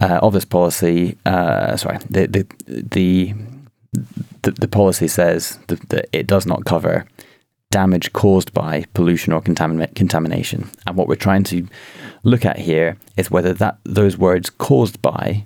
uh, 0.00 0.18
of 0.22 0.32
this 0.32 0.44
policy, 0.44 1.16
uh, 1.26 1.76
sorry, 1.76 1.98
the 2.08 2.26
the 2.26 2.46
the 2.66 3.34
the, 4.42 4.52
the 4.52 4.68
policy 4.68 5.08
says 5.08 5.58
that, 5.66 5.88
that, 5.88 6.08
it 6.12 6.26
does 6.26 6.46
not 6.46 6.64
cover 6.64 7.06
damage 7.70 8.12
caused 8.12 8.52
by 8.54 8.84
pollution 8.94 9.32
or 9.32 9.42
contamin- 9.42 9.94
contamination. 9.94 10.70
And 10.86 10.96
what 10.96 11.08
we're 11.08 11.16
trying 11.16 11.44
to 11.44 11.66
look 12.22 12.44
at 12.44 12.58
here 12.58 12.96
is 13.16 13.30
whether 13.30 13.52
that 13.54 13.78
those 13.84 14.16
words 14.16 14.50
caused 14.50 15.02
by 15.02 15.44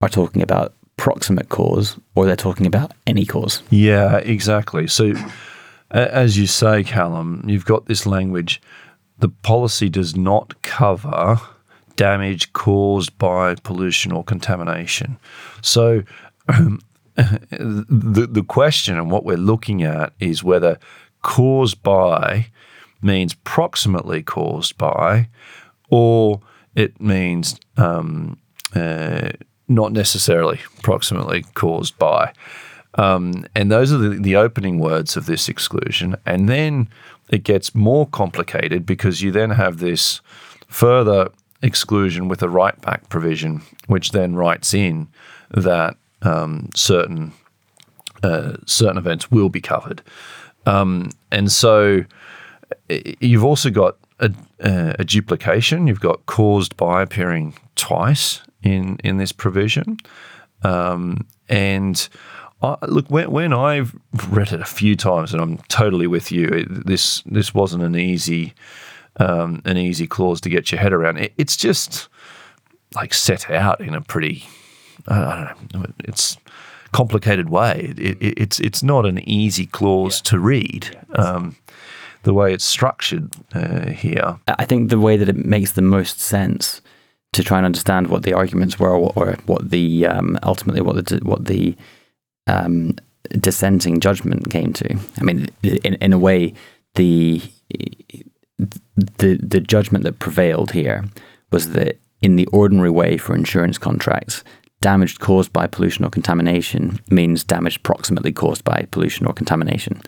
are 0.00 0.08
talking 0.08 0.42
about 0.42 0.74
proximate 0.96 1.48
cause 1.48 1.98
or 2.14 2.26
they're 2.26 2.36
talking 2.36 2.66
about 2.66 2.92
any 3.06 3.26
cause. 3.26 3.62
Yeah, 3.70 4.16
exactly. 4.18 4.86
So, 4.86 5.12
as 5.90 6.38
you 6.38 6.46
say, 6.46 6.82
Callum, 6.84 7.44
you've 7.46 7.64
got 7.64 7.86
this 7.86 8.06
language. 8.06 8.60
The 9.18 9.28
policy 9.28 9.88
does 9.88 10.16
not 10.16 10.60
cover 10.62 11.40
damage 11.96 12.52
caused 12.52 13.16
by 13.18 13.54
pollution 13.56 14.12
or 14.12 14.24
contamination. 14.24 15.18
So, 15.62 16.02
the 17.16 18.28
the 18.30 18.44
question 18.46 18.98
and 18.98 19.10
what 19.10 19.24
we're 19.24 19.36
looking 19.36 19.82
at 19.82 20.12
is 20.20 20.44
whether 20.44 20.78
caused 21.22 21.82
by 21.82 22.48
means 23.02 23.34
proximately 23.34 24.22
caused 24.22 24.76
by, 24.76 25.28
or 25.90 26.40
it 26.74 27.00
means 27.00 27.58
um, 27.76 28.38
uh, 28.74 29.30
not 29.68 29.92
necessarily 29.92 30.60
proximately 30.82 31.44
caused 31.54 31.98
by. 31.98 32.32
Um, 32.94 33.46
and 33.54 33.70
those 33.70 33.92
are 33.92 33.98
the, 33.98 34.20
the 34.20 34.36
opening 34.36 34.78
words 34.78 35.16
of 35.16 35.26
this 35.26 35.48
exclusion. 35.48 36.16
And 36.24 36.48
then 36.48 36.88
it 37.28 37.44
gets 37.44 37.74
more 37.74 38.06
complicated 38.06 38.86
because 38.86 39.22
you 39.22 39.30
then 39.30 39.50
have 39.50 39.78
this 39.78 40.20
further 40.68 41.30
exclusion 41.62 42.28
with 42.28 42.42
a 42.42 42.48
right 42.48 42.80
back 42.80 43.08
provision, 43.08 43.62
which 43.86 44.12
then 44.12 44.34
writes 44.34 44.72
in 44.72 45.08
that 45.50 45.96
um, 46.22 46.70
certain 46.74 47.32
uh, 48.22 48.56
certain 48.64 48.96
events 48.96 49.30
will 49.30 49.48
be 49.48 49.60
covered. 49.60 50.02
Um, 50.64 51.10
and 51.30 51.52
so 51.52 52.04
you've 52.88 53.44
also 53.44 53.70
got 53.70 53.96
a, 54.18 54.32
a, 54.60 55.04
duplication. 55.04 55.86
You've 55.86 56.00
got 56.00 56.24
caused 56.26 56.76
by 56.76 57.02
appearing 57.02 57.54
twice 57.76 58.40
in 58.66 58.98
in 59.04 59.16
this 59.18 59.32
provision, 59.32 59.98
um, 60.62 61.26
and 61.48 62.08
I, 62.62 62.76
look 62.86 63.06
when, 63.08 63.30
when 63.30 63.52
I've 63.52 63.94
read 64.28 64.52
it 64.52 64.60
a 64.60 64.66
few 64.66 64.96
times, 64.96 65.32
and 65.32 65.40
I'm 65.40 65.58
totally 65.68 66.06
with 66.06 66.32
you. 66.32 66.48
It, 66.48 66.86
this 66.86 67.22
this 67.26 67.54
wasn't 67.54 67.84
an 67.84 67.96
easy 67.96 68.54
um, 69.18 69.62
an 69.64 69.76
easy 69.76 70.06
clause 70.06 70.40
to 70.42 70.48
get 70.48 70.72
your 70.72 70.80
head 70.80 70.92
around. 70.92 71.18
It, 71.18 71.32
it's 71.38 71.56
just 71.56 72.08
like 72.94 73.14
set 73.14 73.50
out 73.50 73.80
in 73.80 73.94
a 73.94 74.00
pretty 74.00 74.44
I 75.08 75.54
don't 75.72 75.74
know. 75.74 75.92
It's 76.04 76.36
complicated 76.92 77.50
way. 77.50 77.94
It, 77.96 78.20
it, 78.20 78.34
it's 78.36 78.60
it's 78.60 78.82
not 78.82 79.06
an 79.06 79.18
easy 79.28 79.66
clause 79.66 80.20
yeah. 80.24 80.30
to 80.30 80.38
read. 80.38 80.98
Um, 81.14 81.56
the 82.22 82.34
way 82.34 82.52
it's 82.52 82.64
structured 82.64 83.32
uh, 83.54 83.90
here. 83.90 84.36
I 84.48 84.64
think 84.64 84.90
the 84.90 84.98
way 84.98 85.16
that 85.16 85.28
it 85.28 85.36
makes 85.36 85.72
the 85.72 85.82
most 85.82 86.18
sense 86.20 86.80
to 87.36 87.44
try 87.44 87.58
and 87.58 87.66
understand 87.66 88.06
what 88.08 88.22
the 88.22 88.32
arguments 88.32 88.78
were, 88.78 88.96
or, 88.96 89.36
what 89.44 89.70
the 89.70 90.06
um, 90.06 90.38
ultimately 90.42 90.80
what 90.80 91.04
the 91.04 91.20
what 91.22 91.44
the 91.44 91.76
um, 92.46 92.96
dissenting 93.38 94.00
judgment 94.00 94.50
came 94.50 94.72
to. 94.72 94.98
I 95.20 95.22
mean, 95.22 95.48
in 95.62 95.94
in 95.94 96.12
a 96.14 96.18
way, 96.18 96.54
the 96.94 97.42
the 98.58 99.38
the 99.42 99.60
judgment 99.60 100.04
that 100.04 100.18
prevailed 100.18 100.72
here 100.72 101.04
was 101.52 101.72
that 101.72 101.98
in 102.22 102.36
the 102.36 102.46
ordinary 102.46 102.90
way 102.90 103.18
for 103.18 103.36
insurance 103.36 103.76
contracts, 103.76 104.42
damage 104.80 105.18
caused 105.18 105.52
by 105.52 105.66
pollution 105.66 106.06
or 106.06 106.10
contamination 106.10 106.98
means 107.10 107.44
damage 107.44 107.82
proximately 107.82 108.32
caused 108.32 108.64
by 108.64 108.86
pollution 108.90 109.26
or 109.26 109.34
contamination, 109.34 110.00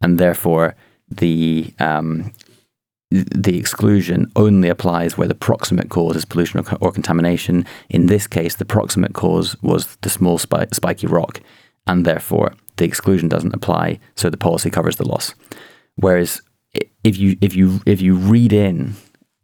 and 0.00 0.18
therefore 0.18 0.74
the 1.08 1.72
um, 1.78 2.32
the 3.12 3.58
exclusion 3.58 4.30
only 4.36 4.68
applies 4.68 5.16
where 5.16 5.28
the 5.28 5.34
proximate 5.34 5.90
cause 5.90 6.16
is 6.16 6.24
pollution 6.24 6.60
or, 6.60 6.78
or 6.80 6.92
contamination. 6.92 7.66
In 7.88 8.06
this 8.06 8.26
case, 8.26 8.56
the 8.56 8.64
proximate 8.64 9.12
cause 9.12 9.56
was 9.62 9.96
the 10.02 10.10
small 10.10 10.38
spi- 10.38 10.66
spiky 10.72 11.06
rock, 11.06 11.40
and 11.86 12.04
therefore 12.04 12.54
the 12.76 12.84
exclusion 12.84 13.28
doesn't 13.28 13.54
apply. 13.54 14.00
So 14.16 14.30
the 14.30 14.36
policy 14.36 14.70
covers 14.70 14.96
the 14.96 15.08
loss. 15.08 15.34
Whereas 15.96 16.40
if 17.04 17.18
you 17.18 17.36
if 17.40 17.54
you 17.54 17.80
if 17.86 18.00
you 18.00 18.14
read 18.16 18.52
in, 18.52 18.94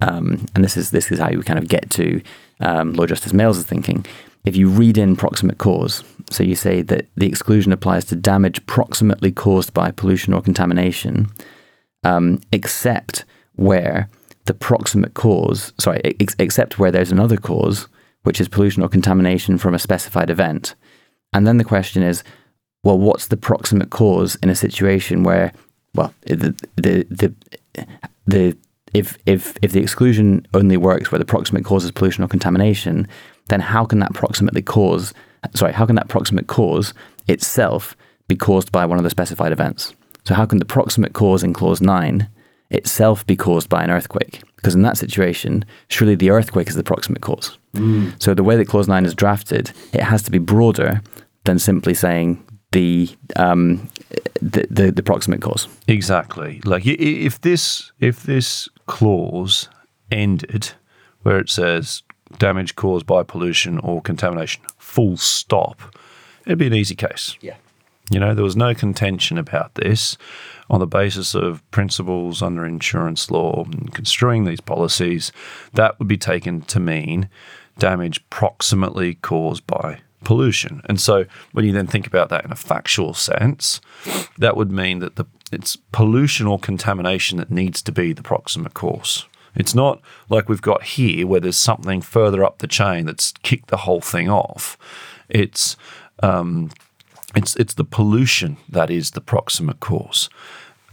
um, 0.00 0.46
and 0.54 0.64
this 0.64 0.76
is 0.76 0.90
this 0.90 1.12
is 1.12 1.18
how 1.18 1.30
you 1.30 1.42
kind 1.42 1.58
of 1.58 1.68
get 1.68 1.90
to 1.90 2.22
um, 2.60 2.94
Lord 2.94 3.10
Justice 3.10 3.32
Males 3.32 3.62
thinking, 3.64 4.06
if 4.44 4.56
you 4.56 4.68
read 4.68 4.96
in 4.98 5.16
proximate 5.16 5.58
cause, 5.58 6.02
so 6.30 6.42
you 6.42 6.54
say 6.54 6.82
that 6.82 7.06
the 7.16 7.26
exclusion 7.26 7.72
applies 7.72 8.04
to 8.06 8.16
damage 8.16 8.64
proximately 8.66 9.32
caused 9.32 9.74
by 9.74 9.90
pollution 9.90 10.32
or 10.32 10.40
contamination, 10.40 11.28
um, 12.04 12.40
except 12.52 13.24
where 13.58 14.08
the 14.46 14.54
proximate 14.54 15.14
cause, 15.14 15.72
sorry, 15.78 16.00
ex- 16.04 16.36
except 16.38 16.78
where 16.78 16.90
there's 16.90 17.12
another 17.12 17.36
cause, 17.36 17.88
which 18.22 18.40
is 18.40 18.48
pollution 18.48 18.82
or 18.82 18.88
contamination 18.88 19.58
from 19.58 19.74
a 19.74 19.78
specified 19.78 20.30
event. 20.30 20.74
And 21.32 21.46
then 21.46 21.58
the 21.58 21.64
question 21.64 22.02
is, 22.02 22.24
well, 22.82 22.98
what's 22.98 23.26
the 23.26 23.36
proximate 23.36 23.90
cause 23.90 24.36
in 24.36 24.48
a 24.48 24.54
situation 24.54 25.24
where, 25.24 25.52
well, 25.94 26.14
the 26.22 26.54
the 26.76 27.04
the, 27.10 27.34
the 28.26 28.56
if 28.94 29.18
if 29.26 29.56
if 29.60 29.72
the 29.72 29.80
exclusion 29.80 30.46
only 30.54 30.76
works 30.76 31.10
where 31.10 31.18
the 31.18 31.24
proximate 31.24 31.64
cause 31.64 31.84
is 31.84 31.90
pollution 31.90 32.24
or 32.24 32.28
contamination, 32.28 33.08
then 33.48 33.60
how 33.60 33.84
can 33.84 33.98
that 33.98 34.14
proximately 34.14 34.62
cause 34.62 35.12
sorry, 35.54 35.72
how 35.72 35.86
can 35.86 35.96
that 35.96 36.08
proximate 36.08 36.46
cause 36.46 36.94
itself 37.26 37.96
be 38.28 38.36
caused 38.36 38.70
by 38.72 38.86
one 38.86 38.98
of 38.98 39.04
the 39.04 39.10
specified 39.10 39.52
events? 39.52 39.94
So 40.24 40.34
how 40.34 40.46
can 40.46 40.58
the 40.58 40.64
proximate 40.64 41.12
cause 41.12 41.42
in 41.42 41.52
clause 41.52 41.80
nine 41.80 42.28
itself 42.70 43.26
be 43.26 43.36
caused 43.36 43.68
by 43.68 43.82
an 43.82 43.90
earthquake? 43.90 44.42
Because 44.56 44.74
in 44.74 44.82
that 44.82 44.96
situation, 44.96 45.64
surely 45.88 46.14
the 46.14 46.30
earthquake 46.30 46.68
is 46.68 46.74
the 46.74 46.82
proximate 46.82 47.22
cause. 47.22 47.58
Mm. 47.74 48.20
So 48.20 48.34
the 48.34 48.42
way 48.42 48.56
that 48.56 48.68
clause 48.68 48.88
nine 48.88 49.06
is 49.06 49.14
drafted, 49.14 49.72
it 49.92 50.02
has 50.02 50.22
to 50.22 50.30
be 50.30 50.38
broader 50.38 51.00
than 51.44 51.58
simply 51.58 51.94
saying 51.94 52.44
the 52.72 53.08
um, 53.36 53.88
the, 54.42 54.66
the, 54.70 54.90
the 54.90 55.02
proximate 55.02 55.40
cause. 55.40 55.68
Exactly. 55.86 56.60
Like 56.64 56.82
if 56.86 57.40
this 57.40 57.92
if 58.00 58.24
this 58.24 58.68
clause 58.86 59.68
ended 60.10 60.72
where 61.22 61.38
it 61.38 61.48
says 61.48 62.02
damage 62.38 62.76
caused 62.76 63.06
by 63.06 63.22
pollution 63.22 63.78
or 63.78 64.02
contamination, 64.02 64.62
full 64.78 65.16
stop, 65.16 65.96
it'd 66.46 66.58
be 66.58 66.66
an 66.66 66.74
easy 66.74 66.94
case. 66.94 67.36
Yeah. 67.40 67.56
You 68.10 68.20
know, 68.20 68.34
there 68.34 68.44
was 68.44 68.56
no 68.56 68.74
contention 68.74 69.38
about 69.38 69.74
this 69.74 70.16
on 70.70 70.80
the 70.80 70.86
basis 70.86 71.34
of 71.34 71.68
principles 71.70 72.42
under 72.42 72.64
insurance 72.64 73.30
law 73.30 73.64
and 73.64 73.94
construing 73.94 74.44
these 74.44 74.60
policies. 74.60 75.32
That 75.72 75.98
would 75.98 76.08
be 76.08 76.18
taken 76.18 76.62
to 76.62 76.80
mean 76.80 77.28
damage 77.78 78.28
proximately 78.30 79.14
caused 79.14 79.66
by 79.66 80.00
pollution. 80.24 80.82
And 80.86 81.00
so 81.00 81.24
when 81.52 81.64
you 81.64 81.72
then 81.72 81.86
think 81.86 82.06
about 82.06 82.28
that 82.30 82.44
in 82.44 82.52
a 82.52 82.56
factual 82.56 83.14
sense, 83.14 83.80
that 84.36 84.56
would 84.56 84.70
mean 84.70 84.98
that 84.98 85.16
the 85.16 85.26
it's 85.50 85.76
pollution 85.92 86.46
or 86.46 86.58
contamination 86.58 87.38
that 87.38 87.50
needs 87.50 87.80
to 87.82 87.92
be 87.92 88.12
the 88.12 88.22
proximate 88.22 88.74
cause. 88.74 89.24
It's 89.54 89.74
not 89.74 90.00
like 90.28 90.48
we've 90.48 90.60
got 90.60 90.82
here 90.82 91.26
where 91.26 91.40
there's 91.40 91.56
something 91.56 92.02
further 92.02 92.44
up 92.44 92.58
the 92.58 92.66
chain 92.66 93.06
that's 93.06 93.32
kicked 93.42 93.68
the 93.68 93.78
whole 93.78 94.02
thing 94.02 94.28
off. 94.28 94.76
It's 95.28 95.76
um, 96.22 96.70
it's 97.34 97.56
it's 97.56 97.74
the 97.74 97.84
pollution 97.84 98.56
that 98.68 98.90
is 98.90 99.12
the 99.12 99.20
proximate 99.20 99.80
cause, 99.80 100.30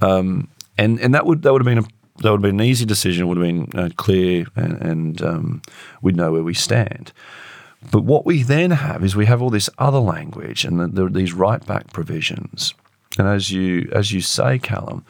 um, 0.02 0.48
and 0.78 1.00
and 1.00 1.14
that 1.14 1.26
would 1.26 1.42
that 1.44 1.54
would 1.54 1.62
have 1.62 1.76
been 1.76 1.84
a 1.84 1.88
that 2.22 2.32
would 2.32 2.38
have 2.38 2.42
been 2.42 2.60
an 2.60 2.66
easy 2.66 2.86
decision. 2.86 3.28
Would 3.28 3.38
have 3.38 3.46
been 3.46 3.80
uh, 3.80 3.90
clear, 3.96 4.46
and, 4.56 4.82
and 4.82 5.22
um, 5.22 5.62
we'd 6.02 6.16
know 6.16 6.32
where 6.32 6.44
we 6.44 6.54
stand. 6.54 7.12
But 7.92 8.02
what 8.02 8.26
we 8.26 8.44
then 8.44 8.72
have 8.72 9.04
is 9.04 9.16
we 9.16 9.26
have 9.28 9.42
all 9.42 9.50
this 9.50 9.70
other 9.78 10.00
language 10.00 10.66
and 10.66 10.80
the, 10.80 10.88
the, 10.88 11.10
these 11.10 11.34
right 11.34 11.64
back 11.66 11.94
provisions. 11.94 12.74
And 13.18 13.28
as 13.28 13.52
you 13.52 13.90
as 13.92 14.12
you 14.12 14.22
say, 14.22 14.60
Callum, 14.60 15.06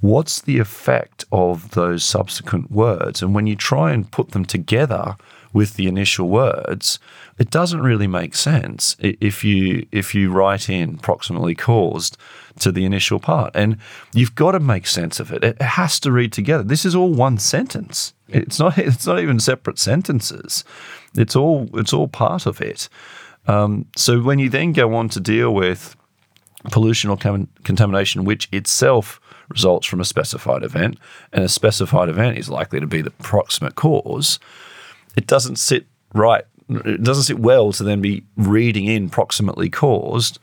what's 0.00 0.40
the 0.40 0.58
effect 0.58 1.24
of 1.32 1.70
those 1.70 2.04
subsequent 2.04 2.70
words? 2.70 3.22
And 3.22 3.34
when 3.34 3.46
you 3.46 3.56
try 3.56 3.92
and 3.92 4.10
put 4.10 4.32
them 4.32 4.44
together 4.44 5.16
with 5.56 5.76
the 5.76 5.86
initial 5.86 6.28
words, 6.28 6.98
it 7.38 7.50
doesn't 7.50 7.80
really 7.80 8.06
make 8.06 8.34
sense 8.34 8.94
if 9.00 9.42
you 9.42 9.86
if 9.90 10.14
you 10.14 10.30
write 10.30 10.68
in 10.68 10.98
proximately 10.98 11.54
caused 11.54 12.18
to 12.58 12.70
the 12.70 12.84
initial 12.84 13.18
part. 13.18 13.56
And 13.56 13.78
you've 14.12 14.34
got 14.34 14.52
to 14.52 14.60
make 14.60 14.86
sense 14.86 15.18
of 15.18 15.32
it. 15.32 15.42
It 15.42 15.62
has 15.62 15.98
to 16.00 16.12
read 16.12 16.34
together. 16.34 16.62
This 16.62 16.84
is 16.84 16.94
all 16.94 17.10
one 17.10 17.38
sentence. 17.38 18.12
It's 18.28 18.58
not 18.58 18.76
it's 18.88 19.06
not 19.06 19.18
even 19.18 19.40
separate 19.40 19.78
sentences. 19.78 20.62
It's 21.14 21.34
all 21.34 21.70
it's 21.72 21.94
all 21.94 22.08
part 22.08 22.44
of 22.44 22.60
it. 22.60 22.90
Um, 23.46 23.86
so 23.96 24.20
when 24.20 24.38
you 24.38 24.50
then 24.50 24.74
go 24.74 24.94
on 24.94 25.08
to 25.08 25.20
deal 25.20 25.54
with 25.54 25.96
pollution 26.70 27.08
or 27.08 27.16
contamination, 27.16 28.24
which 28.24 28.46
itself 28.52 29.20
results 29.48 29.86
from 29.86 30.00
a 30.00 30.04
specified 30.04 30.62
event, 30.62 30.98
and 31.32 31.42
a 31.44 31.48
specified 31.48 32.10
event 32.10 32.36
is 32.36 32.50
likely 32.50 32.78
to 32.78 32.86
be 32.86 33.00
the 33.00 33.12
proximate 33.12 33.74
cause, 33.74 34.38
it 35.16 35.26
doesn't 35.26 35.56
sit 35.56 35.86
right. 36.14 36.44
It 36.68 37.02
doesn't 37.02 37.24
sit 37.24 37.38
well 37.38 37.72
to 37.72 37.84
then 37.84 38.00
be 38.00 38.24
reading 38.36 38.86
in 38.86 39.08
proximately 39.08 39.70
caused 39.70 40.38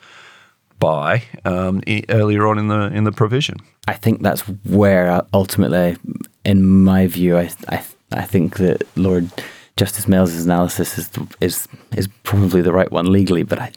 by 0.80 1.24
um, 1.46 1.82
earlier 2.10 2.48
on 2.48 2.58
in 2.60 2.68
the 2.68 2.88
in 2.94 3.04
the 3.04 3.12
provision. 3.12 3.58
I 3.88 3.94
think 3.94 4.22
that's 4.22 4.42
where 4.66 5.22
ultimately, 5.34 5.98
in 6.46 6.64
my 6.84 7.08
view, 7.08 7.38
I 7.38 7.50
I, 7.70 7.84
I 8.12 8.24
think 8.24 8.58
that 8.58 8.84
Lord 8.96 9.30
Justice 9.78 10.08
Males's 10.08 10.46
analysis 10.46 10.98
is 10.98 11.10
is 11.42 11.68
is 11.96 12.08
probably 12.24 12.62
the 12.62 12.74
right 12.74 12.92
one 12.92 13.12
legally, 13.12 13.44
but 13.44 13.60
I, 13.60 13.72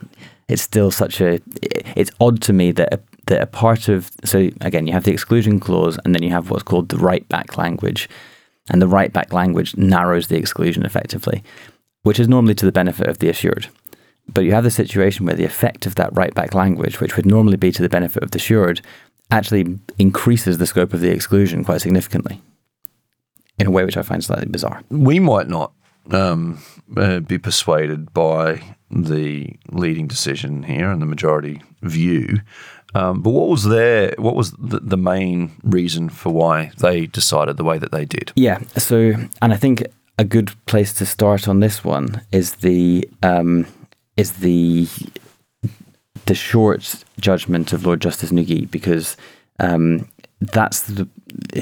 it's 0.48 0.62
still 0.62 0.90
such 0.90 1.20
a 1.20 1.40
it's 1.96 2.10
odd 2.20 2.42
to 2.42 2.52
me 2.52 2.72
that 2.72 2.92
a, 2.92 3.00
that 3.26 3.42
a 3.42 3.46
part 3.46 3.88
of 3.88 4.10
so 4.24 4.50
again 4.60 4.86
you 4.86 4.92
have 4.92 5.04
the 5.04 5.12
exclusion 5.12 5.58
clause 5.58 5.98
and 6.04 6.14
then 6.14 6.22
you 6.22 6.30
have 6.30 6.50
what's 6.50 6.62
called 6.62 6.88
the 6.88 6.98
right 6.98 7.28
back 7.28 7.56
language, 7.56 8.08
and 8.70 8.82
the 8.82 8.88
right 8.88 9.12
back 9.12 9.32
language 9.32 9.76
narrows 9.76 10.28
the 10.28 10.36
exclusion 10.36 10.84
effectively, 10.84 11.42
which 12.02 12.20
is 12.20 12.28
normally 12.28 12.54
to 12.54 12.66
the 12.66 12.72
benefit 12.72 13.06
of 13.08 13.18
the 13.18 13.28
assured. 13.28 13.68
But 14.28 14.44
you 14.44 14.52
have 14.52 14.64
the 14.64 14.70
situation 14.70 15.24
where 15.24 15.36
the 15.36 15.44
effect 15.44 15.86
of 15.86 15.94
that 15.96 16.16
right 16.16 16.34
back 16.34 16.54
language, 16.54 17.00
which 17.00 17.16
would 17.16 17.26
normally 17.26 17.56
be 17.56 17.70
to 17.72 17.82
the 17.82 17.88
benefit 17.88 18.22
of 18.22 18.32
the 18.32 18.38
assured, 18.38 18.80
actually 19.30 19.78
increases 19.98 20.58
the 20.58 20.66
scope 20.66 20.92
of 20.92 21.00
the 21.00 21.10
exclusion 21.10 21.64
quite 21.64 21.80
significantly 21.80 22.40
in 23.58 23.66
a 23.66 23.70
way 23.70 23.84
which 23.84 23.96
I 23.96 24.02
find 24.02 24.22
slightly 24.22 24.46
bizarre. 24.46 24.82
We 24.90 25.18
might 25.18 25.48
not 25.48 25.72
um, 26.10 26.62
uh, 26.96 27.20
be 27.20 27.38
persuaded 27.38 28.12
by 28.12 28.62
the 28.90 29.56
leading 29.70 30.06
decision 30.06 30.62
here 30.62 30.90
and 30.90 31.02
the 31.02 31.06
majority 31.06 31.62
view. 31.82 32.40
Um, 32.94 33.20
but 33.20 33.30
what 33.30 33.48
was 33.48 33.64
their 33.64 34.14
what 34.16 34.36
was 34.36 34.52
the, 34.52 34.80
the, 34.80 34.96
main 34.96 35.52
reason 35.62 36.08
for 36.08 36.30
why 36.30 36.70
they 36.78 37.06
decided 37.06 37.56
the 37.56 37.64
way 37.64 37.78
that 37.78 37.92
they 37.92 38.04
did? 38.04 38.32
Yeah. 38.36 38.60
So, 38.78 39.12
and 39.42 39.52
I 39.52 39.56
think 39.56 39.86
a 40.18 40.24
good 40.24 40.52
place 40.66 40.92
to 40.94 41.06
start 41.06 41.46
on 41.48 41.60
this 41.60 41.84
one 41.84 42.22
is 42.32 42.56
the 42.56 43.08
um, 43.22 43.66
is 44.16 44.34
the 44.34 44.88
the 46.26 46.34
short 46.34 47.04
judgment 47.20 47.72
of 47.72 47.84
Lord 47.84 48.00
Justice 48.00 48.30
Nugee 48.30 48.70
because 48.70 49.16
um, 49.60 50.08
that's 50.40 50.82
the 50.82 51.08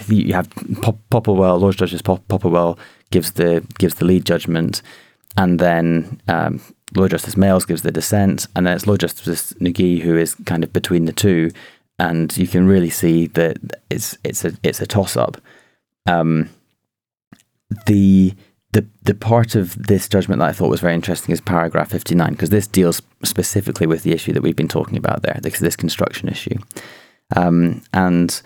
you 0.08 0.34
have 0.34 0.48
Pop- 0.82 0.98
Popplewell, 1.10 1.60
Lord 1.60 1.76
Justice 1.76 2.02
Pop- 2.02 2.26
Popplewell 2.28 2.78
gives 3.10 3.32
the 3.32 3.66
gives 3.78 3.94
the 3.94 4.04
lead 4.04 4.24
judgment, 4.24 4.82
and 5.36 5.58
then 5.58 6.20
um, 6.28 6.60
Lord 6.96 7.10
Justice 7.10 7.36
Males 7.36 7.64
gives 7.64 7.82
the 7.82 7.90
dissent, 7.90 8.46
and 8.54 8.66
then 8.66 8.74
it's 8.76 8.86
Lord 8.86 9.00
Justice 9.00 9.52
Nugee 9.54 10.00
who 10.00 10.16
is 10.16 10.34
kind 10.46 10.62
of 10.64 10.72
between 10.72 11.06
the 11.06 11.12
two, 11.12 11.50
and 11.98 12.36
you 12.36 12.46
can 12.46 12.66
really 12.66 12.90
see 12.90 13.26
that 13.28 13.58
it's 13.90 14.16
it's 14.24 14.44
a 14.44 14.52
it's 14.62 14.80
a 14.80 14.86
toss 14.86 15.16
up. 15.16 15.40
Um, 16.06 16.50
the 17.86 18.34
the 18.72 18.86
the 19.02 19.14
part 19.14 19.54
of 19.54 19.86
this 19.86 20.08
judgment 20.08 20.40
that 20.40 20.48
I 20.48 20.52
thought 20.52 20.70
was 20.70 20.80
very 20.80 20.94
interesting 20.94 21.32
is 21.32 21.40
paragraph 21.40 21.90
fifty 21.90 22.14
nine 22.14 22.32
because 22.32 22.50
this 22.50 22.66
deals 22.66 23.02
specifically 23.22 23.86
with 23.86 24.02
the 24.02 24.12
issue 24.12 24.32
that 24.32 24.42
we've 24.42 24.56
been 24.56 24.68
talking 24.68 24.96
about 24.96 25.22
there, 25.22 25.38
this, 25.42 25.58
this 25.58 25.76
construction 25.76 26.28
issue, 26.28 26.58
um, 27.34 27.82
and 27.92 28.42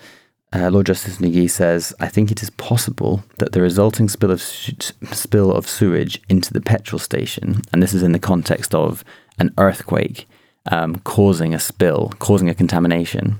uh, 0.51 0.69
Lord 0.71 0.87
Justice 0.87 1.17
Nugee 1.17 1.49
says, 1.49 1.93
I 1.99 2.07
think 2.07 2.31
it 2.31 2.41
is 2.41 2.49
possible 2.49 3.23
that 3.37 3.51
the 3.51 3.61
resulting 3.61 4.09
spill 4.09 4.31
of 4.31 4.41
spill 4.41 5.51
of 5.51 5.69
sewage 5.69 6.21
into 6.27 6.51
the 6.53 6.61
petrol 6.61 6.99
station, 6.99 7.61
and 7.71 7.83
this 7.83 7.93
is 7.93 8.01
in 8.01 8.13
the 8.13 8.19
context 8.19 8.73
of 8.73 9.03
an 9.37 9.53
earthquake 9.57 10.27
um, 10.71 10.97
causing 10.99 11.53
a 11.53 11.59
spill, 11.59 12.13
causing 12.19 12.49
a 12.49 12.55
contamination. 12.55 13.37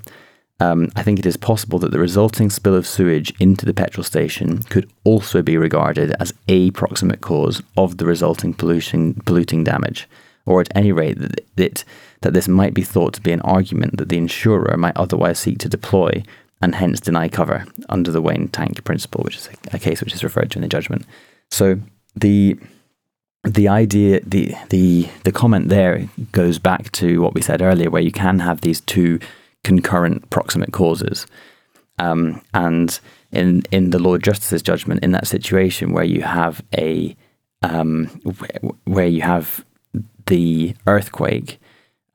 Um, 0.60 0.92
I 0.96 1.04
think 1.04 1.20
it 1.20 1.26
is 1.26 1.38
possible 1.38 1.80
that 1.80 1.92
the 1.92 2.00
resulting 2.00 2.50
spill 2.50 2.76
of 2.76 2.86
sewage 2.86 3.34
into 3.40 3.66
the 3.66 3.74
petrol 3.74 4.04
station 4.04 4.62
could 4.64 4.90
also 5.04 5.42
be 5.42 5.58
regarded 5.58 6.14
as 6.20 6.34
a 6.48 6.72
proximate 6.72 7.22
cause 7.22 7.64
of 7.78 7.98
the 7.98 8.06
resulting 8.06 8.54
pollution, 8.54 9.16
polluting 9.26 9.64
damage, 9.64 10.08
or 10.46 10.60
at 10.60 10.76
any 10.76 10.92
rate 10.92 11.18
that, 11.18 11.46
that, 11.56 11.84
that 12.22 12.34
this 12.34 12.48
might 12.48 12.74
be 12.74 12.84
thought 12.84 13.14
to 13.14 13.22
be 13.22 13.32
an 13.32 13.42
argument 13.42 13.98
that 13.98 14.10
the 14.10 14.18
insurer 14.18 14.76
might 14.78 14.98
otherwise 14.98 15.40
seek 15.40 15.60
to 15.60 15.70
deploy 15.70 16.24
and 16.62 16.76
hence 16.76 17.00
deny 17.00 17.30
cover 17.30 17.66
under 17.88 18.12
the 18.12 18.22
Wayne 18.22 18.50
Tank 18.50 18.84
principle, 18.84 19.24
which 19.24 19.38
is 19.38 19.48
a, 19.48 19.76
a 19.76 19.80
case 19.80 20.02
which 20.02 20.14
is 20.14 20.24
referred 20.24 20.52
to 20.52 20.58
in 20.58 20.62
the 20.62 20.68
judgment. 20.68 21.06
So 21.52 21.80
the 22.16 22.58
the 23.44 23.68
idea 23.70 24.20
the 24.26 24.54
the 24.70 25.08
the 25.24 25.32
comment 25.32 25.70
there 25.70 26.10
goes 26.32 26.60
back 26.60 26.92
to 26.94 27.22
what 27.22 27.34
we 27.34 27.42
said 27.42 27.62
earlier, 27.62 27.90
where 27.90 28.02
you 28.02 28.12
can 28.12 28.40
have 28.40 28.62
these 28.62 28.82
two 28.82 29.20
concurrent 29.64 30.30
proximate 30.30 30.72
causes, 30.72 31.26
um, 31.98 32.42
and 32.54 33.00
in 33.32 33.64
in 33.72 33.92
the 33.92 34.00
Lord 34.00 34.24
Justice's 34.24 34.62
judgment, 34.62 35.04
in 35.04 35.12
that 35.12 35.28
situation 35.28 35.94
where 35.94 36.04
you 36.04 36.22
have 36.22 36.62
a 36.78 37.16
um, 37.62 38.08
wh- 38.26 38.88
where 38.88 39.08
you 39.08 39.22
have 39.22 39.64
the 40.26 40.76
earthquake, 40.86 41.60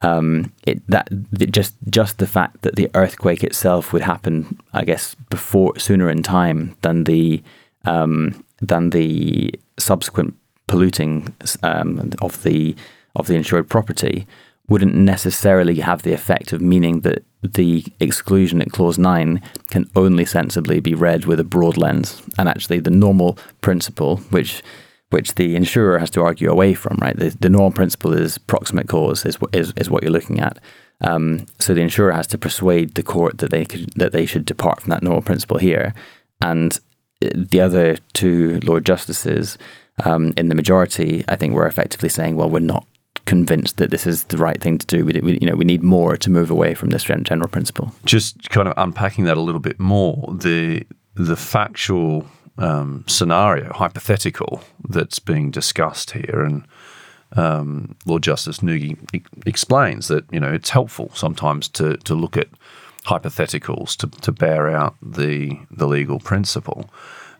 um, 0.04 0.52
it 0.66 0.82
that 0.88 1.08
the, 1.10 1.46
just 1.46 1.74
just 1.88 2.18
the 2.18 2.26
fact 2.26 2.62
that 2.62 2.76
the 2.76 2.90
earthquake 2.94 3.42
itself 3.42 3.92
would 3.92 4.02
happen, 4.02 4.58
I 4.72 4.84
guess, 4.84 5.14
before 5.30 5.78
sooner 5.78 6.10
in 6.10 6.22
time 6.22 6.76
than 6.82 7.04
the 7.04 7.42
um, 7.84 8.44
than 8.60 8.90
the 8.90 9.54
subsequent 9.78 10.34
polluting 10.66 11.34
um, 11.62 12.10
of 12.20 12.42
the 12.42 12.76
of 13.16 13.26
the 13.26 13.34
insured 13.34 13.68
property 13.68 14.26
wouldn't 14.68 14.94
necessarily 14.94 15.76
have 15.76 16.02
the 16.02 16.12
effect 16.12 16.52
of 16.52 16.60
meaning 16.60 17.00
that 17.00 17.22
the 17.42 17.84
exclusion 18.00 18.62
at 18.62 18.72
clause 18.72 18.98
9 18.98 19.42
can 19.68 19.90
only 19.94 20.24
sensibly 20.24 20.80
be 20.80 20.94
read 20.94 21.26
with 21.26 21.38
a 21.38 21.44
broad 21.44 21.76
lens. 21.76 22.22
And 22.38 22.48
actually 22.48 22.80
the 22.80 22.90
normal 22.90 23.36
principle 23.60 24.16
which 24.30 24.62
which 25.10 25.34
the 25.34 25.54
insurer 25.54 25.98
has 25.98 26.10
to 26.10 26.22
argue 26.22 26.50
away 26.50 26.74
from 26.74 26.98
right 27.00 27.16
the, 27.16 27.30
the 27.40 27.48
normal 27.48 27.70
principle 27.70 28.12
is 28.12 28.38
proximate 28.38 28.88
cause 28.88 29.24
is, 29.24 29.38
is, 29.52 29.72
is 29.76 29.90
what 29.90 30.02
you're 30.02 30.12
looking 30.12 30.40
at 30.40 30.58
um, 31.00 31.44
so 31.58 31.74
the 31.74 31.80
insurer 31.80 32.12
has 32.12 32.26
to 32.28 32.38
persuade 32.38 32.94
the 32.94 33.02
court 33.02 33.38
that 33.38 33.50
they 33.50 33.64
could, 33.64 33.90
that 33.94 34.12
they 34.12 34.26
should 34.26 34.44
depart 34.44 34.80
from 34.80 34.90
that 34.90 35.02
normal 35.02 35.22
principle 35.22 35.58
here 35.58 35.94
and 36.40 36.80
the 37.20 37.60
other 37.60 37.96
two 38.12 38.60
lord 38.64 38.84
justices 38.84 39.58
um, 40.04 40.32
in 40.36 40.48
the 40.48 40.54
majority 40.54 41.24
I 41.28 41.36
think 41.36 41.54
were 41.54 41.66
effectively 41.66 42.08
saying 42.08 42.36
well 42.36 42.50
we're 42.50 42.60
not 42.60 42.86
convinced 43.26 43.76
that 43.78 43.90
this 43.90 44.06
is 44.06 44.24
the 44.24 44.36
right 44.36 44.60
thing 44.60 44.78
to 44.78 44.86
do. 44.86 45.04
We, 45.04 45.20
we, 45.20 45.38
you 45.40 45.48
know, 45.48 45.56
we 45.56 45.64
need 45.64 45.82
more 45.82 46.16
to 46.16 46.30
move 46.30 46.50
away 46.50 46.74
from 46.74 46.90
this 46.90 47.04
general 47.04 47.48
principle. 47.48 47.92
Just 48.04 48.50
kind 48.50 48.68
of 48.68 48.74
unpacking 48.76 49.24
that 49.24 49.36
a 49.36 49.40
little 49.40 49.60
bit 49.60 49.78
more, 49.80 50.32
the 50.32 50.84
the 51.14 51.36
factual 51.36 52.26
um, 52.58 53.04
scenario, 53.06 53.72
hypothetical 53.72 54.62
that's 54.88 55.18
being 55.18 55.50
discussed 55.50 56.12
here, 56.12 56.42
and 56.44 56.66
um, 57.36 57.96
Lord 58.06 58.22
Justice 58.22 58.58
Nugee 58.58 58.96
e- 59.12 59.22
explains 59.44 60.08
that 60.08 60.24
you 60.32 60.40
know 60.40 60.52
it's 60.52 60.70
helpful 60.70 61.10
sometimes 61.14 61.68
to 61.70 61.96
to 61.98 62.14
look 62.14 62.36
at 62.36 62.48
hypotheticals 63.04 63.96
to 63.96 64.06
to 64.20 64.32
bear 64.32 64.70
out 64.70 64.94
the 65.02 65.58
the 65.70 65.86
legal 65.86 66.20
principle, 66.20 66.90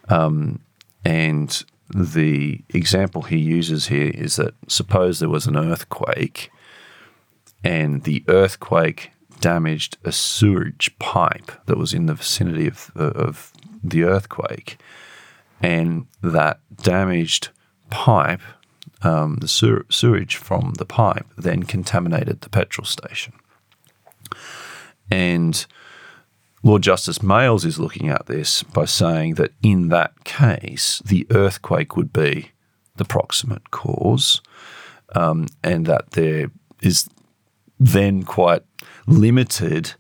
um, 0.08 0.60
and 1.04 1.64
the 1.94 2.60
example 2.70 3.22
he 3.22 3.38
uses 3.38 3.86
here 3.86 4.10
is 4.14 4.36
that 4.36 4.54
suppose 4.68 5.20
there 5.20 5.28
was 5.28 5.46
an 5.46 5.56
earthquake 5.56 6.50
and 7.62 8.04
the 8.04 8.24
earthquake 8.28 9.10
damaged 9.40 9.96
a 10.04 10.12
sewage 10.12 10.96
pipe 10.98 11.50
that 11.66 11.78
was 11.78 11.92
in 11.92 12.06
the 12.06 12.14
vicinity 12.14 12.66
of, 12.66 12.90
of 12.94 13.52
the 13.82 14.04
earthquake, 14.04 14.78
and 15.64 16.06
that 16.22 16.60
damaged 16.82 17.48
pipe, 17.88 18.42
um, 19.00 19.36
the 19.36 19.48
sewage 19.48 20.36
from 20.36 20.74
the 20.76 20.84
pipe, 20.84 21.26
then 21.38 21.62
contaminated 21.62 22.42
the 22.42 22.50
petrol 22.50 22.84
station. 22.84 23.32
And 25.10 25.64
Lord 26.62 26.82
Justice 26.82 27.22
Males 27.22 27.64
is 27.64 27.78
looking 27.78 28.10
at 28.10 28.26
this 28.26 28.62
by 28.62 28.84
saying 28.84 29.34
that 29.34 29.52
in 29.62 29.88
that 29.88 30.24
case, 30.24 31.00
the 31.04 31.26
earthquake 31.30 31.96
would 31.96 32.12
be 32.12 32.50
the 32.96 33.04
proximate 33.06 33.70
cause, 33.70 34.42
um, 35.14 35.46
and 35.62 35.86
that 35.86 36.10
there 36.10 36.50
is 36.82 37.08
then 37.80 38.22
quite 38.22 38.62
limited 39.06 39.94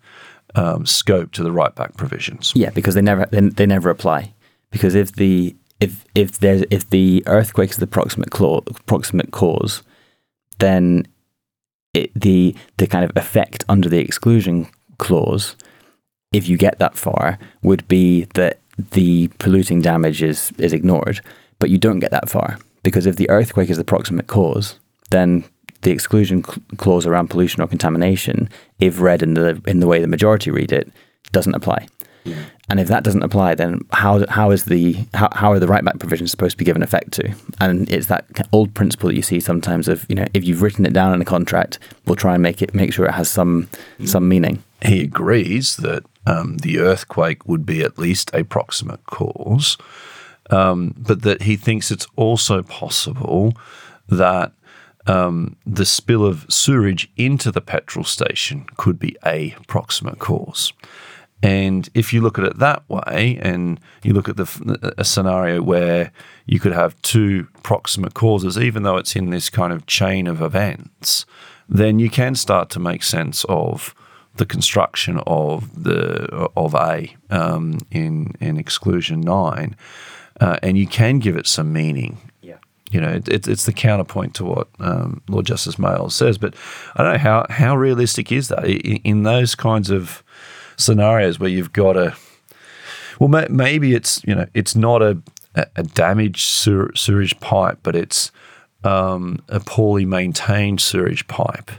um, 0.54 0.84
scope 0.84 1.32
to 1.32 1.42
the 1.42 1.52
right 1.52 1.74
back 1.74 1.96
provisions. 1.96 2.52
Yeah, 2.54 2.70
because 2.70 2.94
they 2.94 3.02
never 3.02 3.26
they, 3.26 3.40
they 3.40 3.66
never 3.66 3.88
apply. 3.88 4.34
Because 4.70 4.94
if 4.94 5.12
the 5.12 5.54
if 5.80 6.04
if 6.14 6.38
there's 6.38 6.64
if 6.70 6.88
the 6.90 7.22
earthquake 7.26 7.70
is 7.70 7.76
the 7.76 7.86
proximate 7.86 8.30
clause, 8.30 8.64
proximate 8.86 9.30
cause, 9.30 9.82
then 10.58 11.06
it, 11.92 12.10
the 12.14 12.56
the 12.78 12.86
kind 12.86 13.04
of 13.04 13.12
effect 13.16 13.64
under 13.68 13.88
the 13.88 13.98
exclusion 13.98 14.68
clause 14.98 15.56
if 16.34 16.48
you 16.48 16.56
get 16.56 16.78
that 16.80 16.96
far, 16.96 17.38
would 17.62 17.86
be 17.86 18.24
that 18.34 18.58
the 18.90 19.28
polluting 19.38 19.80
damage 19.80 20.20
is, 20.20 20.52
is 20.58 20.72
ignored. 20.72 21.20
But 21.60 21.70
you 21.70 21.78
don't 21.78 22.00
get 22.00 22.10
that 22.10 22.28
far 22.28 22.58
because 22.82 23.06
if 23.06 23.16
the 23.16 23.30
earthquake 23.30 23.70
is 23.70 23.76
the 23.76 23.84
proximate 23.84 24.26
cause, 24.26 24.78
then 25.10 25.44
the 25.82 25.92
exclusion 25.92 26.42
clause 26.42 27.06
around 27.06 27.30
pollution 27.30 27.62
or 27.62 27.68
contamination, 27.68 28.50
if 28.80 29.00
read 29.00 29.22
in 29.22 29.34
the 29.34 29.62
in 29.66 29.78
the 29.78 29.86
way 29.86 30.00
the 30.00 30.08
majority 30.08 30.50
read 30.50 30.72
it, 30.72 30.90
doesn't 31.30 31.54
apply. 31.54 31.86
And 32.68 32.80
if 32.80 32.88
that 32.88 33.04
doesn't 33.04 33.22
apply, 33.22 33.54
then 33.54 33.80
how 33.92 34.26
how 34.28 34.50
is 34.50 34.64
the 34.64 34.96
how, 35.14 35.28
how 35.32 35.52
are 35.52 35.58
the 35.58 35.66
right 35.66 35.84
back 35.84 35.98
provisions 35.98 36.30
supposed 36.30 36.52
to 36.52 36.58
be 36.58 36.64
given 36.64 36.82
effect 36.82 37.12
to? 37.12 37.34
And 37.60 37.90
it's 37.90 38.06
that 38.06 38.26
old 38.52 38.74
principle 38.74 39.08
that 39.08 39.16
you 39.16 39.22
see 39.22 39.40
sometimes 39.40 39.88
of 39.88 40.06
you 40.08 40.14
know 40.14 40.26
if 40.32 40.44
you've 40.44 40.62
written 40.62 40.86
it 40.86 40.92
down 40.92 41.12
in 41.12 41.20
a 41.20 41.24
contract, 41.24 41.78
we'll 42.06 42.16
try 42.16 42.34
and 42.34 42.42
make 42.42 42.62
it 42.62 42.74
make 42.74 42.92
sure 42.92 43.06
it 43.06 43.12
has 43.12 43.30
some 43.30 43.68
some 44.04 44.28
meaning. 44.28 44.62
He 44.82 45.02
agrees 45.02 45.76
that 45.76 46.04
um, 46.26 46.58
the 46.58 46.78
earthquake 46.78 47.46
would 47.46 47.66
be 47.66 47.82
at 47.82 47.98
least 47.98 48.30
a 48.34 48.44
proximate 48.44 49.04
cause, 49.06 49.76
um, 50.50 50.94
but 50.96 51.22
that 51.22 51.42
he 51.42 51.56
thinks 51.56 51.90
it's 51.90 52.06
also 52.16 52.62
possible 52.62 53.54
that 54.08 54.52
um, 55.06 55.56
the 55.66 55.84
spill 55.84 56.24
of 56.24 56.46
sewage 56.48 57.10
into 57.16 57.50
the 57.50 57.60
petrol 57.60 58.04
station 58.04 58.66
could 58.76 58.98
be 58.98 59.16
a 59.24 59.54
proximate 59.66 60.18
cause. 60.18 60.72
And 61.44 61.90
if 61.92 62.14
you 62.14 62.22
look 62.22 62.38
at 62.38 62.46
it 62.46 62.58
that 62.58 62.88
way, 62.88 63.38
and 63.42 63.78
you 64.02 64.14
look 64.14 64.30
at 64.30 64.38
the, 64.38 64.94
a 64.96 65.04
scenario 65.04 65.60
where 65.60 66.10
you 66.46 66.58
could 66.58 66.72
have 66.72 67.00
two 67.02 67.46
proximate 67.62 68.14
causes, 68.14 68.56
even 68.56 68.82
though 68.82 68.96
it's 68.96 69.14
in 69.14 69.28
this 69.28 69.50
kind 69.50 69.70
of 69.70 69.84
chain 69.84 70.26
of 70.26 70.40
events, 70.40 71.26
then 71.68 71.98
you 71.98 72.08
can 72.08 72.34
start 72.34 72.70
to 72.70 72.80
make 72.80 73.02
sense 73.02 73.44
of 73.50 73.94
the 74.36 74.46
construction 74.46 75.20
of 75.26 75.84
the 75.84 76.48
of 76.56 76.74
A 76.74 77.14
um, 77.28 77.80
in 77.90 78.32
in 78.40 78.56
exclusion 78.56 79.20
nine, 79.20 79.76
uh, 80.40 80.56
and 80.62 80.78
you 80.78 80.86
can 80.86 81.18
give 81.18 81.36
it 81.36 81.46
some 81.46 81.74
meaning. 81.74 82.16
Yeah, 82.40 82.56
you 82.90 83.02
know, 83.02 83.10
it, 83.10 83.28
it, 83.28 83.46
it's 83.46 83.66
the 83.66 83.74
counterpoint 83.74 84.34
to 84.36 84.46
what 84.46 84.68
um, 84.80 85.20
Lord 85.28 85.44
Justice 85.44 85.78
Males 85.78 86.14
says. 86.14 86.38
But 86.38 86.54
I 86.96 87.02
don't 87.02 87.12
know 87.12 87.18
how 87.18 87.46
how 87.50 87.76
realistic 87.76 88.32
is 88.32 88.48
that 88.48 88.64
in, 88.64 88.96
in 89.04 89.22
those 89.24 89.54
kinds 89.54 89.90
of 89.90 90.23
scenarios 90.76 91.38
where 91.38 91.50
you've 91.50 91.72
got 91.72 91.96
a 91.96 92.14
well, 93.18 93.28
ma- 93.28 93.46
maybe 93.48 93.94
it's 93.94 94.22
you 94.24 94.34
know 94.34 94.46
it's 94.54 94.74
not 94.74 95.02
a 95.02 95.18
a 95.76 95.82
damaged 95.84 96.40
sewage 96.40 97.38
pipe, 97.40 97.78
but 97.82 97.94
it's 97.94 98.32
um, 98.82 99.38
a 99.48 99.60
poorly 99.60 100.04
maintained 100.04 100.80
sewage 100.80 101.26
pipe 101.28 101.70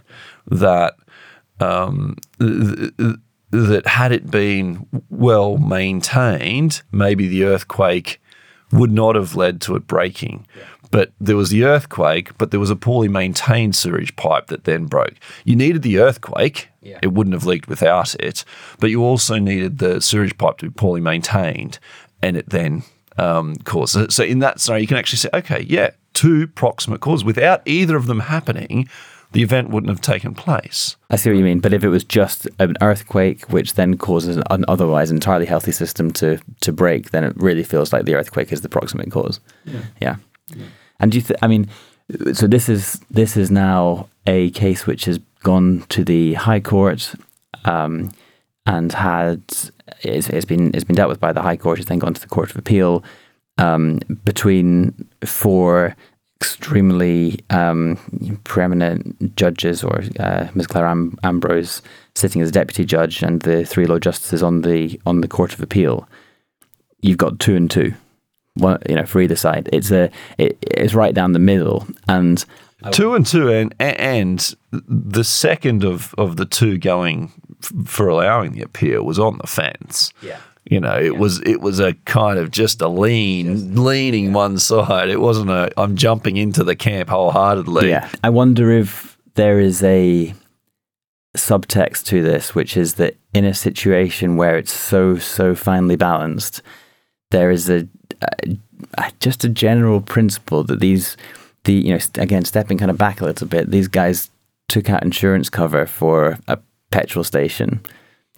that 0.47 0.95
um, 1.60 2.15
th- 2.39 2.95
th- 2.97 3.15
that 3.51 3.88
had 3.88 4.12
it 4.12 4.29
been 4.31 4.86
well 5.10 5.58
maintained, 5.58 6.81
maybe 6.91 7.27
the 7.27 7.43
earthquake 7.43 8.21
would 8.71 8.91
not 8.91 9.15
have 9.15 9.36
led 9.36 9.62
to 9.62 9.75
it 9.75 9.88
breaking. 9.88 10.45
Yeah. 10.58 10.63
But 10.91 11.12
there 11.19 11.36
was 11.36 11.50
the 11.50 11.63
earthquake, 11.63 12.38
but 12.38 12.52
there 12.52 12.60
was 12.60 12.69
a 12.69 12.76
poorly 12.76 13.08
maintained 13.08 13.76
sewage 13.76 14.15
pipe 14.15 14.48
that 14.48 14.63
then 14.65 14.86
broke. 14.86 15.15
You 15.43 15.56
needed 15.56 15.82
the 15.82 16.00
earthquake. 16.00 16.69
Yeah. 16.82 17.00
It 17.02 17.13
wouldn't 17.13 17.34
have 17.34 17.45
leaked 17.45 17.67
without 17.67 18.15
it. 18.15 18.45
But 18.80 18.89
you 18.89 19.04
also 19.04 19.38
needed 19.38 19.80
the 19.80 20.02
sewage 20.02 20.38
pipe 20.38 20.58
to 20.60 20.65
be 20.65 20.71
poorly 20.71 21.02
maintained, 21.02 21.80
and 22.21 22.38
it 22.38 22.50
then 22.50 22.84
um, 23.17 23.56
caused. 23.58 23.95
It. 23.95 24.12
So 24.12 24.24
in 24.24 24.39
that 24.39 24.60
scenario, 24.60 24.82
you 24.82 24.88
can 24.88 24.98
actually 24.98 25.17
say, 25.17 25.30
okay, 25.34 25.65
yeah, 25.67 25.91
two 26.13 26.48
proximate 26.48 27.02
causes. 27.02 27.24
Without 27.24 27.62
either 27.65 27.95
of 27.95 28.08
them 28.08 28.21
happening, 28.21 28.88
the 29.32 29.43
event 29.43 29.69
wouldn't 29.69 29.89
have 29.89 30.02
taken 30.02 30.34
place. 30.34 30.95
I 31.10 31.17
see 31.17 31.30
what 31.30 31.38
you 31.38 31.43
mean. 31.43 31.60
But 31.60 31.74
if 31.74 31.84
it 31.84 31.89
was 31.89 32.04
just 32.04 32.48
an 32.60 32.76
earthquake, 32.82 33.52
which 33.52 33.74
then 33.74 33.98
causes 33.98 34.38
an 34.50 34.65
otherwise 34.67 35.12
entirely 35.12 35.45
healthy 35.45 35.74
system 35.74 36.12
to 36.13 36.39
to 36.62 36.71
break, 36.71 37.12
then 37.12 37.24
it 37.24 37.34
really 37.36 37.63
feels 37.63 37.91
like 37.91 38.06
the 38.06 38.15
earthquake 38.15 38.52
is 38.54 38.62
the 38.62 38.69
proximate 38.69 39.12
cause. 39.12 39.39
Yeah. 39.65 39.82
yeah. 40.00 40.15
Yeah. 40.47 40.65
And 40.99 41.12
do 41.12 41.17
you? 41.17 41.21
Th- 41.21 41.39
I 41.41 41.47
mean, 41.47 41.69
so 42.34 42.47
this 42.47 42.69
is 42.69 43.01
this 43.10 43.36
is 43.38 43.51
now 43.51 44.10
a 44.27 44.49
case 44.51 44.86
which 44.88 45.05
has 45.05 45.19
gone 45.43 45.86
to 45.89 46.03
the 46.03 46.34
High 46.36 46.60
Court. 46.60 47.13
Um, 47.65 48.12
and 48.65 48.91
had 48.93 49.41
it's, 50.01 50.29
it's 50.29 50.45
been 50.45 50.73
it's 50.73 50.84
been 50.84 50.95
dealt 50.95 51.10
with 51.10 51.19
by 51.19 51.34
the 51.34 51.41
High 51.41 51.58
Court. 51.58 51.79
It's 51.79 51.89
then 51.89 51.99
gone 51.99 52.13
to 52.13 52.21
the 52.21 52.27
Court 52.27 52.49
of 52.49 52.58
Appeal. 52.58 53.03
Um, 53.58 53.99
between 54.25 55.08
four 55.23 55.95
extremely 56.41 57.39
um, 57.49 57.97
preeminent 58.43 59.36
judges, 59.38 59.84
or 59.84 60.03
uh, 60.19 60.47
Ms. 60.53 60.67
Clare 60.67 60.88
Am- 60.88 61.17
Ambrose 61.23 61.81
sitting 62.15 62.41
as 62.41 62.51
deputy 62.51 62.84
judge, 62.86 63.23
and 63.23 63.41
the 63.41 63.63
three 63.63 63.86
Lord 63.86 64.03
Justices 64.03 64.43
on 64.43 64.62
the 64.62 64.99
on 65.05 65.21
the 65.21 65.27
Court 65.27 65.53
of 65.53 65.62
Appeal, 65.62 66.08
you've 67.01 67.17
got 67.17 67.39
two 67.39 67.55
and 67.55 67.71
two, 67.71 67.93
one, 68.56 68.80
you 68.89 68.96
know, 68.96 69.06
for 69.06 69.22
either 69.22 69.36
side. 69.36 69.70
It's 69.72 69.91
a 69.91 70.10
it, 70.38 70.58
it's 70.62 70.94
right 70.94 71.13
down 71.13 71.34
the 71.34 71.39
middle, 71.39 71.88
and 72.08 72.44
two 72.91 73.13
and 73.15 73.26
two, 73.26 73.50
and 73.50 73.74
and 73.80 74.56
the 74.72 75.24
second 75.24 75.84
of 75.84 76.13
of 76.18 76.36
the 76.36 76.46
two 76.46 76.78
going 76.78 77.32
f- 77.62 77.72
for 77.86 78.10
allowing 78.10 78.54
the 78.54 78.62
appeal 78.62 79.04
was 79.04 79.20
on 79.20 79.38
the 79.38 79.48
fence. 79.48 80.12
Yeah 80.22 80.39
You 80.68 80.80
know, 80.80 80.98
it 80.98 81.18
was 81.18 81.41
it 81.41 81.62
was 81.62 81.80
a 81.80 81.94
kind 82.06 82.39
of 82.39 82.50
just 82.50 82.82
a 82.82 82.88
lean, 82.88 83.84
leaning 83.84 84.34
one 84.34 84.58
side. 84.58 85.10
It 85.10 85.22
wasn't 85.22 85.52
a 85.52 85.70
I'm 85.78 85.96
jumping 85.96 86.38
into 86.38 86.63
the 86.63 86.76
camp 86.76 87.10
wholeheartedly. 87.10 87.89
Yeah. 87.89 88.10
I 88.24 88.30
wonder 88.30 88.72
if 88.72 89.18
there 89.36 89.60
is 89.60 89.84
a 89.84 90.34
subtext 91.38 92.06
to 92.06 92.24
this, 92.24 92.56
which 92.56 92.78
is 92.78 92.96
that 92.96 93.15
in 93.34 93.46
a 93.46 93.54
situation 93.54 94.38
where 94.38 94.58
it's 94.58 94.72
so 94.72 95.18
so 95.18 95.54
finely 95.56 95.96
balanced, 95.96 96.62
there 97.32 97.52
is 97.52 97.70
a, 97.70 97.88
a, 98.21 98.58
a 98.97 99.12
just 99.19 99.43
a 99.43 99.49
general 99.49 100.01
principle 100.01 100.63
that 100.63 100.80
these 100.80 101.17
the 101.63 101.73
you 101.73 101.93
know 101.93 101.99
again 102.15 102.45
stepping 102.45 102.78
kind 102.78 102.91
of 102.91 102.97
back 102.97 103.21
a 103.21 103.25
little 103.25 103.47
bit, 103.47 103.71
these 103.71 103.88
guys 103.88 104.30
took 104.67 104.89
out 104.89 105.04
insurance 105.04 105.49
cover 105.49 105.86
for 105.86 106.39
a 106.47 106.58
petrol 106.91 107.23
station. 107.23 107.82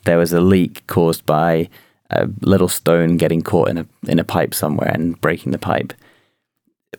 There 0.06 0.18
was 0.18 0.34
a 0.34 0.42
leak 0.42 0.86
caused 0.88 1.26
by 1.26 1.70
a 2.10 2.28
little 2.42 2.70
stone 2.70 3.18
getting 3.18 3.42
caught 3.42 3.70
in 3.70 3.78
a 3.78 3.86
in 4.08 4.20
a 4.20 4.24
pipe 4.24 4.54
somewhere 4.54 4.90
and 4.90 5.20
breaking 5.22 5.52
the 5.52 5.58
pipe. 5.58 5.94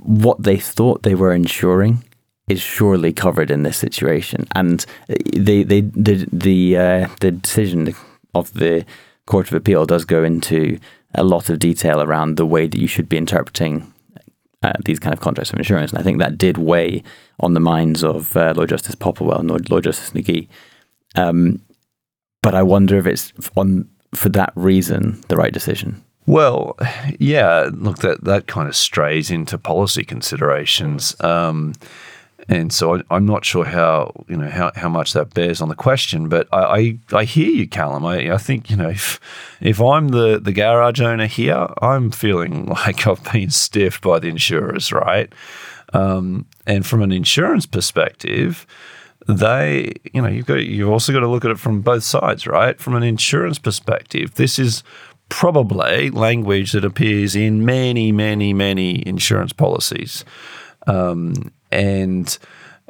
What 0.01 0.43
they 0.43 0.59
thought 0.59 1.03
they 1.03 1.15
were 1.15 1.33
insuring 1.33 2.05
is 2.49 2.61
surely 2.61 3.13
covered 3.13 3.51
in 3.51 3.63
this 3.63 3.77
situation, 3.77 4.47
and 4.55 4.85
the 5.07 5.63
the 5.65 5.81
the 5.81 6.29
the, 6.33 6.77
uh, 6.77 7.09
the 7.21 7.31
decision 7.33 7.95
of 8.35 8.53
the 8.55 8.85
Court 9.27 9.49
of 9.49 9.55
Appeal 9.55 9.85
does 9.87 10.05
go 10.05 10.25
into 10.25 10.79
a 11.15 11.25
lot 11.25 11.49
of 11.49 11.59
detail 11.59 12.03
around 12.03 12.37
the 12.37 12.47
way 12.47 12.67
that 12.67 12.79
you 12.79 12.87
should 12.87 13.09
be 13.09 13.17
interpreting 13.17 13.93
uh, 14.63 14.73
these 14.85 14.99
kind 14.99 15.15
of 15.15 15.21
contracts 15.21 15.53
of 15.53 15.59
insurance, 15.59 15.93
and 15.93 16.01
I 16.01 16.03
think 16.03 16.19
that 16.19 16.37
did 16.37 16.59
weigh 16.59 17.03
on 17.41 17.55
the 17.55 17.61
minds 17.61 18.03
of 18.03 18.37
uh, 18.37 18.53
Lord 18.57 18.69
Justice 18.71 18.97
Popplewell 18.97 19.39
and 19.39 19.49
Lord, 19.49 19.71
Lord 19.71 19.85
Justice 19.85 20.11
Nugee. 20.11 20.49
Um, 21.15 21.63
but 22.43 22.55
I 22.55 22.63
wonder 22.63 22.99
if 22.99 23.07
it's 23.07 23.33
on 23.57 23.89
for 24.15 24.29
that 24.31 24.53
reason 24.55 25.21
the 25.29 25.37
right 25.37 25.53
decision? 25.53 26.03
Well, 26.27 26.77
yeah, 27.19 27.71
look, 27.73 27.99
that, 27.99 28.25
that 28.25 28.47
kind 28.47 28.69
of 28.69 28.77
strays 28.77 29.31
into 29.31 29.57
policy 29.57 30.05
considerations. 30.05 31.19
Um, 31.21 31.75
and 32.49 32.73
so 32.73 33.03
I, 33.11 33.17
am 33.17 33.27
not 33.27 33.45
sure 33.45 33.65
how 33.65 34.25
you 34.29 34.37
know 34.37 34.49
how, 34.49 34.73
how 34.75 34.89
much 34.89 35.13
that 35.13 35.35
bears 35.35 35.61
on 35.61 35.69
the 35.69 35.75
question, 35.75 36.29
but 36.29 36.49
I, 36.53 36.99
I, 37.13 37.19
I 37.19 37.25
hear 37.25 37.51
you, 37.51 37.69
Callum. 37.69 38.07
I, 38.07 38.33
I 38.33 38.39
think 38.39 38.71
you 38.71 38.77
know 38.77 38.89
if 38.89 39.21
if 39.61 39.81
I'm 39.81 40.09
the, 40.09 40.41
the 40.41 40.53
garage 40.53 41.01
owner 41.01 41.27
here, 41.27 41.69
I'm 41.83 42.11
feeling 42.11 42.67
like 42.67 43.07
I've 43.07 43.23
been 43.33 43.51
stiffed 43.51 44.03
by 44.03 44.19
the 44.19 44.29
insurers, 44.29 44.93
right? 44.93 45.33
Um, 45.93 46.47
and 46.67 46.85
from 46.85 47.03
an 47.03 47.13
insurance 47.13 47.67
perspective, 47.67 48.67
they, 49.27 49.93
you 50.13 50.23
know, 50.23 50.29
you've 50.29 50.47
got 50.47 50.65
you've 50.65 50.91
also 50.91 51.13
got 51.13 51.21
to 51.21 51.29
look 51.29 51.45
at 51.45 51.51
it 51.51 51.59
from 51.59 51.83
both 51.83 52.03
sides, 52.03 52.47
right? 52.47 52.81
From 52.81 52.95
an 52.95 53.03
insurance 53.03 53.59
perspective, 53.59 54.35
this 54.35 54.59
is 54.59 54.83
probably 55.29 56.11
language 56.11 56.73
that 56.73 56.85
appears 56.85 57.37
in 57.37 57.65
many, 57.65 58.11
many, 58.11 58.55
many 58.55 59.07
insurance 59.07 59.53
policies, 59.53 60.25
um, 60.87 61.53
and 61.71 62.39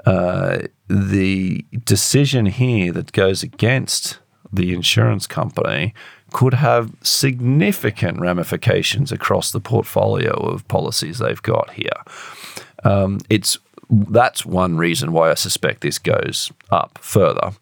uh, 0.06 0.58
the 0.88 1.64
decision 1.84 2.46
here 2.46 2.92
that 2.92 3.12
goes 3.12 3.42
against 3.42 4.18
the 4.52 4.72
insurance 4.72 5.26
company 5.26 5.94
could 6.32 6.54
have 6.54 6.92
significant 7.02 8.20
ramifications 8.20 9.12
across 9.12 9.50
the 9.50 9.60
portfolio 9.60 10.32
of 10.32 10.66
policies 10.68 11.18
they've 11.18 11.42
got 11.42 11.70
here. 11.72 12.02
Um, 12.84 13.20
it's 13.28 13.58
that's 13.90 14.44
one 14.44 14.76
reason 14.76 15.12
why 15.12 15.30
I 15.30 15.34
suspect 15.34 15.80
this 15.80 15.98
goes 15.98 16.52
up 16.70 16.98
further, 17.00 17.52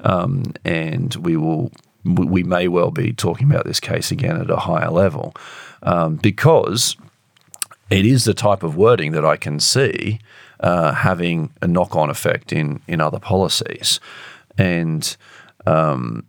um, 0.00 0.52
and 0.64 1.14
we 1.16 1.36
will 1.36 1.70
we 2.04 2.42
may 2.42 2.68
well 2.68 2.90
be 2.90 3.12
talking 3.12 3.50
about 3.50 3.64
this 3.64 3.80
case 3.80 4.10
again 4.10 4.40
at 4.40 4.50
a 4.50 4.56
higher 4.56 4.90
level 4.90 5.34
um, 5.82 6.16
because 6.16 6.96
it 7.90 8.06
is 8.06 8.24
the 8.24 8.34
type 8.34 8.62
of 8.62 8.76
wording 8.76 9.12
that 9.12 9.24
I 9.24 9.36
can 9.36 9.58
see 9.58 10.20
uh, 10.60 10.92
having 10.92 11.50
a 11.62 11.66
knock 11.66 11.96
on 11.96 12.10
effect 12.10 12.52
in 12.52 12.80
in 12.86 13.00
other 13.00 13.18
policies, 13.18 14.00
and 14.58 15.16
um, 15.66 16.24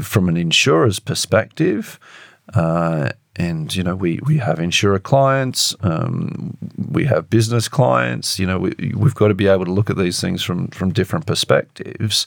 from 0.00 0.28
an 0.28 0.36
insurer's 0.36 0.98
perspective. 0.98 1.98
Uh, 2.54 3.10
and 3.36 3.74
you 3.74 3.82
know 3.82 3.96
we 3.96 4.20
we 4.26 4.38
have 4.38 4.60
insurer 4.60 4.98
clients, 4.98 5.74
um, 5.80 6.56
we 6.90 7.06
have 7.06 7.30
business 7.30 7.66
clients. 7.66 8.38
You 8.38 8.46
know 8.46 8.58
we 8.58 8.92
we've 8.94 9.14
got 9.14 9.28
to 9.28 9.34
be 9.34 9.46
able 9.46 9.64
to 9.64 9.72
look 9.72 9.88
at 9.88 9.96
these 9.96 10.20
things 10.20 10.42
from 10.42 10.68
from 10.68 10.92
different 10.92 11.26
perspectives. 11.26 12.26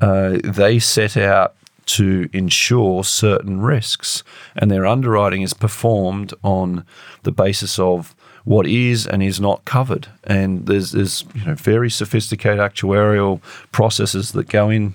Uh, 0.00 0.38
they 0.42 0.78
set 0.78 1.16
out 1.16 1.54
to 1.86 2.28
insure 2.32 3.04
certain 3.04 3.60
risks, 3.60 4.22
and 4.56 4.70
their 4.70 4.86
underwriting 4.86 5.42
is 5.42 5.52
performed 5.52 6.32
on 6.42 6.84
the 7.24 7.32
basis 7.32 7.78
of 7.78 8.14
what 8.44 8.66
is 8.66 9.06
and 9.06 9.22
is 9.22 9.40
not 9.40 9.64
covered. 9.64 10.08
And 10.24 10.66
there's 10.66 10.92
there's 10.92 11.24
you 11.34 11.44
know 11.44 11.54
very 11.54 11.90
sophisticated 11.90 12.58
actuarial 12.58 13.42
processes 13.72 14.32
that 14.32 14.48
go 14.48 14.70
in 14.70 14.94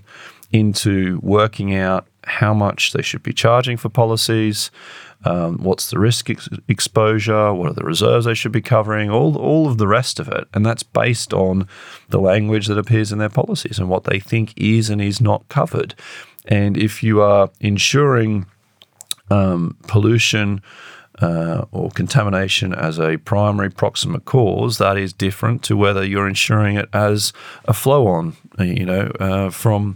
into 0.51 1.19
working 1.21 1.75
out 1.75 2.07
how 2.23 2.53
much 2.53 2.93
they 2.93 3.01
should 3.01 3.23
be 3.23 3.33
charging 3.33 3.77
for 3.77 3.89
policies, 3.89 4.71
um, 5.25 5.57
what's 5.57 5.89
the 5.89 5.99
risk 5.99 6.29
ex- 6.29 6.49
exposure, 6.67 7.53
what 7.53 7.69
are 7.69 7.73
the 7.73 7.83
reserves 7.83 8.25
they 8.25 8.33
should 8.33 8.51
be 8.51 8.61
covering, 8.61 9.09
all 9.09 9.37
all 9.37 9.67
of 9.67 9.77
the 9.77 9.87
rest 9.87 10.19
of 10.19 10.27
it, 10.27 10.47
and 10.53 10.65
that's 10.65 10.83
based 10.83 11.33
on 11.33 11.67
the 12.09 12.19
language 12.19 12.67
that 12.67 12.77
appears 12.77 13.11
in 13.11 13.17
their 13.17 13.29
policies 13.29 13.79
and 13.79 13.89
what 13.89 14.03
they 14.03 14.19
think 14.19 14.53
is 14.55 14.89
and 14.89 15.01
is 15.01 15.19
not 15.19 15.47
covered. 15.49 15.95
And 16.47 16.77
if 16.77 17.01
you 17.01 17.21
are 17.21 17.49
insuring 17.59 18.45
um, 19.31 19.77
pollution 19.87 20.61
uh, 21.21 21.65
or 21.71 21.89
contamination 21.91 22.73
as 22.73 22.99
a 22.99 23.17
primary 23.17 23.69
proximate 23.69 24.25
cause, 24.25 24.77
that 24.77 24.97
is 24.97 25.13
different 25.13 25.63
to 25.63 25.77
whether 25.77 26.05
you're 26.05 26.27
insuring 26.27 26.77
it 26.77 26.89
as 26.93 27.33
a 27.65 27.73
flow 27.73 28.07
on, 28.07 28.35
you 28.59 28.85
know, 28.85 29.11
uh, 29.19 29.49
from 29.49 29.95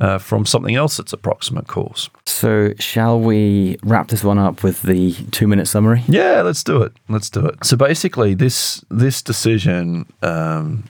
uh, 0.00 0.18
from 0.18 0.46
something 0.46 0.76
else 0.76 0.96
that's 0.96 1.12
a 1.12 1.16
proximate 1.16 1.66
cause. 1.66 2.08
So, 2.24 2.72
shall 2.78 3.18
we 3.18 3.78
wrap 3.82 4.08
this 4.08 4.22
one 4.22 4.38
up 4.38 4.62
with 4.62 4.82
the 4.82 5.12
two-minute 5.32 5.66
summary? 5.66 6.04
Yeah, 6.06 6.42
let's 6.42 6.62
do 6.62 6.82
it. 6.82 6.92
Let's 7.08 7.28
do 7.30 7.44
it. 7.44 7.64
So, 7.64 7.76
basically, 7.76 8.34
this 8.34 8.84
this 8.90 9.22
decision 9.22 10.06
um, 10.22 10.84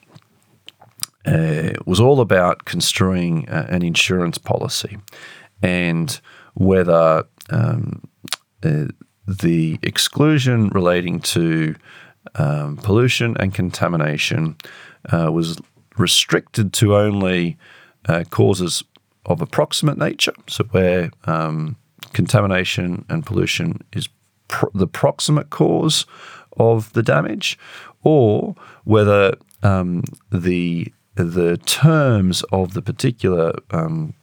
uh, 1.25 1.71
was 1.87 2.01
all 2.01 2.21
about 2.21 2.65
construing 2.65 3.49
uh, 3.49 3.67
an 3.71 3.83
insurance 3.83 4.39
policy 4.39 4.99
and 5.63 6.21
whether 6.55 7.25
um, 7.51 8.03
uh, 8.63 8.87
the 9.29 9.79
exclusion 9.83 10.69
relating 10.71 11.21
to 11.21 11.75
um, 12.37 12.77
pollution 12.79 13.37
and 13.39 13.55
contamination 13.55 14.57
uh, 15.13 15.31
was 15.31 15.61
restricted 15.99 16.73
to 16.73 16.97
only 16.97 17.59
uh, 18.07 18.25
causes 18.31 18.83
of 19.27 19.43
approximate 19.43 19.99
nature, 19.99 20.33
so 20.47 20.65
where 20.71 21.11
um, 21.25 21.77
contamination 22.15 23.05
and 23.11 23.27
pollution 23.27 23.85
is 23.93 24.09
the 24.73 24.87
proximate 24.87 25.51
cause 25.51 26.07
of 26.57 26.91
the 26.95 27.03
damage, 27.03 27.59
or 28.03 28.55
whether 28.85 29.35
um, 29.63 30.03
the 30.31 30.93
the 31.15 31.57
terms 31.59 32.43
of 32.53 32.75
the 32.75 32.83
particular 32.83 33.53
um, 33.73 34.15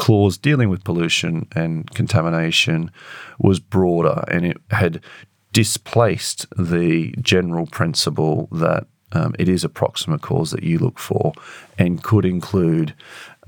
clause 0.00 0.38
dealing 0.38 0.70
with 0.70 0.82
pollution 0.82 1.46
and 1.54 1.88
contamination 1.94 2.90
was 3.38 3.60
broader 3.60 4.24
and 4.28 4.46
it 4.46 4.56
had 4.70 5.04
displaced 5.52 6.46
the 6.56 7.14
general 7.20 7.66
principle 7.66 8.48
that 8.50 8.86
um, 9.12 9.34
it 9.38 9.46
is 9.46 9.62
a 9.62 9.68
proximate 9.68 10.22
cause 10.22 10.52
that 10.52 10.62
you 10.62 10.78
look 10.78 10.98
for 10.98 11.32
and 11.78 12.02
could 12.02 12.24
include 12.24 12.94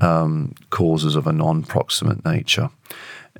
um, 0.02 0.54
causes 0.68 1.16
of 1.16 1.26
a 1.26 1.32
non-proximate 1.32 2.22
nature. 2.22 2.68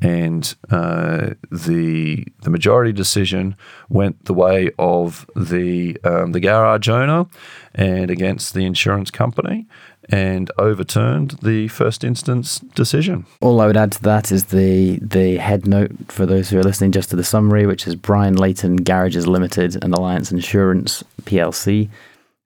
And 0.01 0.55
uh, 0.71 1.35
the 1.51 2.27
the 2.43 2.51
majority 2.51 2.93
decision 2.93 3.57
went 3.91 4.25
the 4.25 4.33
way 4.33 4.71
of 4.79 5.29
the 5.37 5.99
um, 6.03 6.33
the 6.33 6.41
garage 6.41 6.89
owner 6.89 7.27
and 7.75 8.11
against 8.11 8.55
the 8.55 8.65
insurance 8.65 9.11
company, 9.11 9.67
and 10.09 10.51
overturned 10.59 11.33
the 11.43 11.69
first 11.69 12.05
instance 12.05 12.59
decision. 12.75 13.27
All 13.41 13.61
I 13.61 13.67
would 13.67 13.77
add 13.77 13.93
to 13.93 14.03
that 14.03 14.33
is 14.33 14.47
the 14.47 14.99
the 14.99 15.37
head 15.37 15.67
note 15.67 15.93
for 16.09 16.27
those 16.27 16.51
who 16.51 16.59
are 16.59 16.63
listening 16.63 16.93
just 16.93 17.11
to 17.11 17.17
the 17.17 17.25
summary, 17.25 17.67
which 17.67 17.87
is 17.87 17.95
Brian 17.95 18.37
Leighton 18.37 18.77
Garages 18.77 19.27
Limited 19.27 19.83
and 19.83 19.95
Allianz 19.95 20.33
Insurance 20.33 21.05
PLC. 21.23 21.89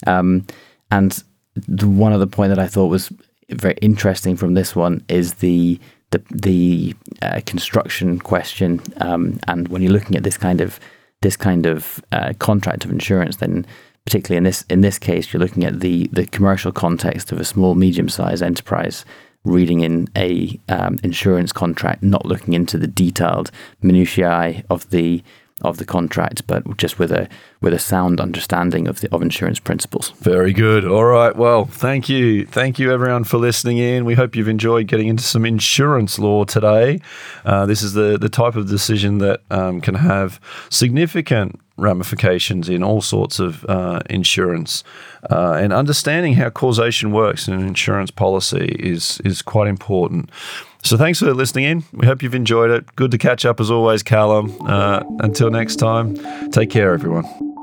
Um, 0.06 0.46
and 0.90 1.22
the 1.66 1.88
one 1.88 2.12
other 2.12 2.26
point 2.26 2.50
that 2.50 2.58
I 2.58 2.66
thought 2.66 2.88
was 2.88 3.10
very 3.48 3.74
interesting 3.80 4.36
from 4.36 4.54
this 4.54 4.76
one 4.76 5.04
is 5.08 5.34
the 5.34 5.80
the 6.10 6.22
the 6.30 6.94
uh, 7.22 7.40
construction 7.46 8.18
question. 8.18 8.80
Um, 8.98 9.38
and 9.48 9.68
when 9.68 9.82
you're 9.82 9.92
looking 9.92 10.16
at 10.16 10.22
this 10.22 10.36
kind 10.36 10.60
of 10.60 10.78
this 11.22 11.36
kind 11.36 11.66
of 11.66 12.04
uh, 12.12 12.34
contract 12.38 12.84
of 12.84 12.90
insurance, 12.90 13.36
then 13.36 13.66
particularly 14.06 14.38
in 14.38 14.44
this 14.44 14.64
in 14.70 14.80
this 14.80 14.98
case, 14.98 15.32
you're 15.32 15.40
looking 15.40 15.64
at 15.64 15.80
the 15.80 16.08
the 16.12 16.26
commercial 16.26 16.72
context 16.72 17.30
of 17.32 17.38
a 17.38 17.44
small 17.44 17.74
medium 17.74 18.08
sized 18.08 18.42
enterprise 18.42 19.04
reading 19.44 19.80
in 19.80 20.08
a 20.16 20.58
um, 20.68 20.98
insurance 21.02 21.52
contract, 21.52 22.02
not 22.02 22.24
looking 22.24 22.54
into 22.54 22.78
the 22.78 22.86
detailed 22.86 23.50
minutiae 23.82 24.64
of 24.70 24.88
the 24.90 25.22
of 25.62 25.78
the 25.78 25.86
contract, 25.86 26.46
but 26.46 26.76
just 26.76 26.98
with 26.98 27.10
a 27.10 27.28
with 27.62 27.72
a 27.72 27.78
sound 27.78 28.20
understanding 28.20 28.86
of 28.86 29.00
the 29.00 29.12
of 29.12 29.22
insurance 29.22 29.58
principles. 29.58 30.10
Very 30.20 30.52
good. 30.52 30.84
All 30.84 31.04
right. 31.04 31.34
Well, 31.34 31.64
thank 31.64 32.08
you, 32.08 32.46
thank 32.46 32.78
you 32.78 32.92
everyone 32.92 33.24
for 33.24 33.38
listening 33.38 33.78
in. 33.78 34.04
We 34.04 34.14
hope 34.14 34.36
you've 34.36 34.48
enjoyed 34.48 34.86
getting 34.86 35.08
into 35.08 35.24
some 35.24 35.46
insurance 35.46 36.18
law 36.18 36.44
today. 36.44 37.00
Uh, 37.44 37.66
this 37.66 37.82
is 37.82 37.94
the 37.94 38.18
the 38.18 38.28
type 38.28 38.54
of 38.54 38.68
decision 38.68 39.18
that 39.18 39.40
um, 39.50 39.80
can 39.80 39.94
have 39.94 40.40
significant 40.70 41.58
ramifications 41.76 42.68
in 42.68 42.82
all 42.82 43.00
sorts 43.00 43.38
of 43.38 43.64
uh, 43.66 44.00
insurance, 44.08 44.82
uh, 45.30 45.52
and 45.52 45.72
understanding 45.72 46.34
how 46.34 46.50
causation 46.50 47.12
works 47.12 47.48
in 47.48 47.54
an 47.54 47.66
insurance 47.66 48.10
policy 48.10 48.76
is 48.78 49.20
is 49.24 49.42
quite 49.42 49.68
important. 49.68 50.30
So 50.82 50.96
thanks 50.96 51.18
for 51.18 51.34
listening 51.34 51.64
in. 51.64 51.84
We 51.92 52.06
hope 52.06 52.22
you've 52.22 52.34
enjoyed 52.34 52.70
it. 52.70 52.94
Good 52.94 53.10
to 53.10 53.18
catch 53.18 53.44
up 53.44 53.60
as 53.60 53.70
always, 53.70 54.02
Callum. 54.02 54.56
Uh, 54.64 55.02
until 55.18 55.50
next 55.50 55.76
time, 55.76 56.14
take 56.50 56.70
care, 56.70 56.94
everyone. 56.94 57.55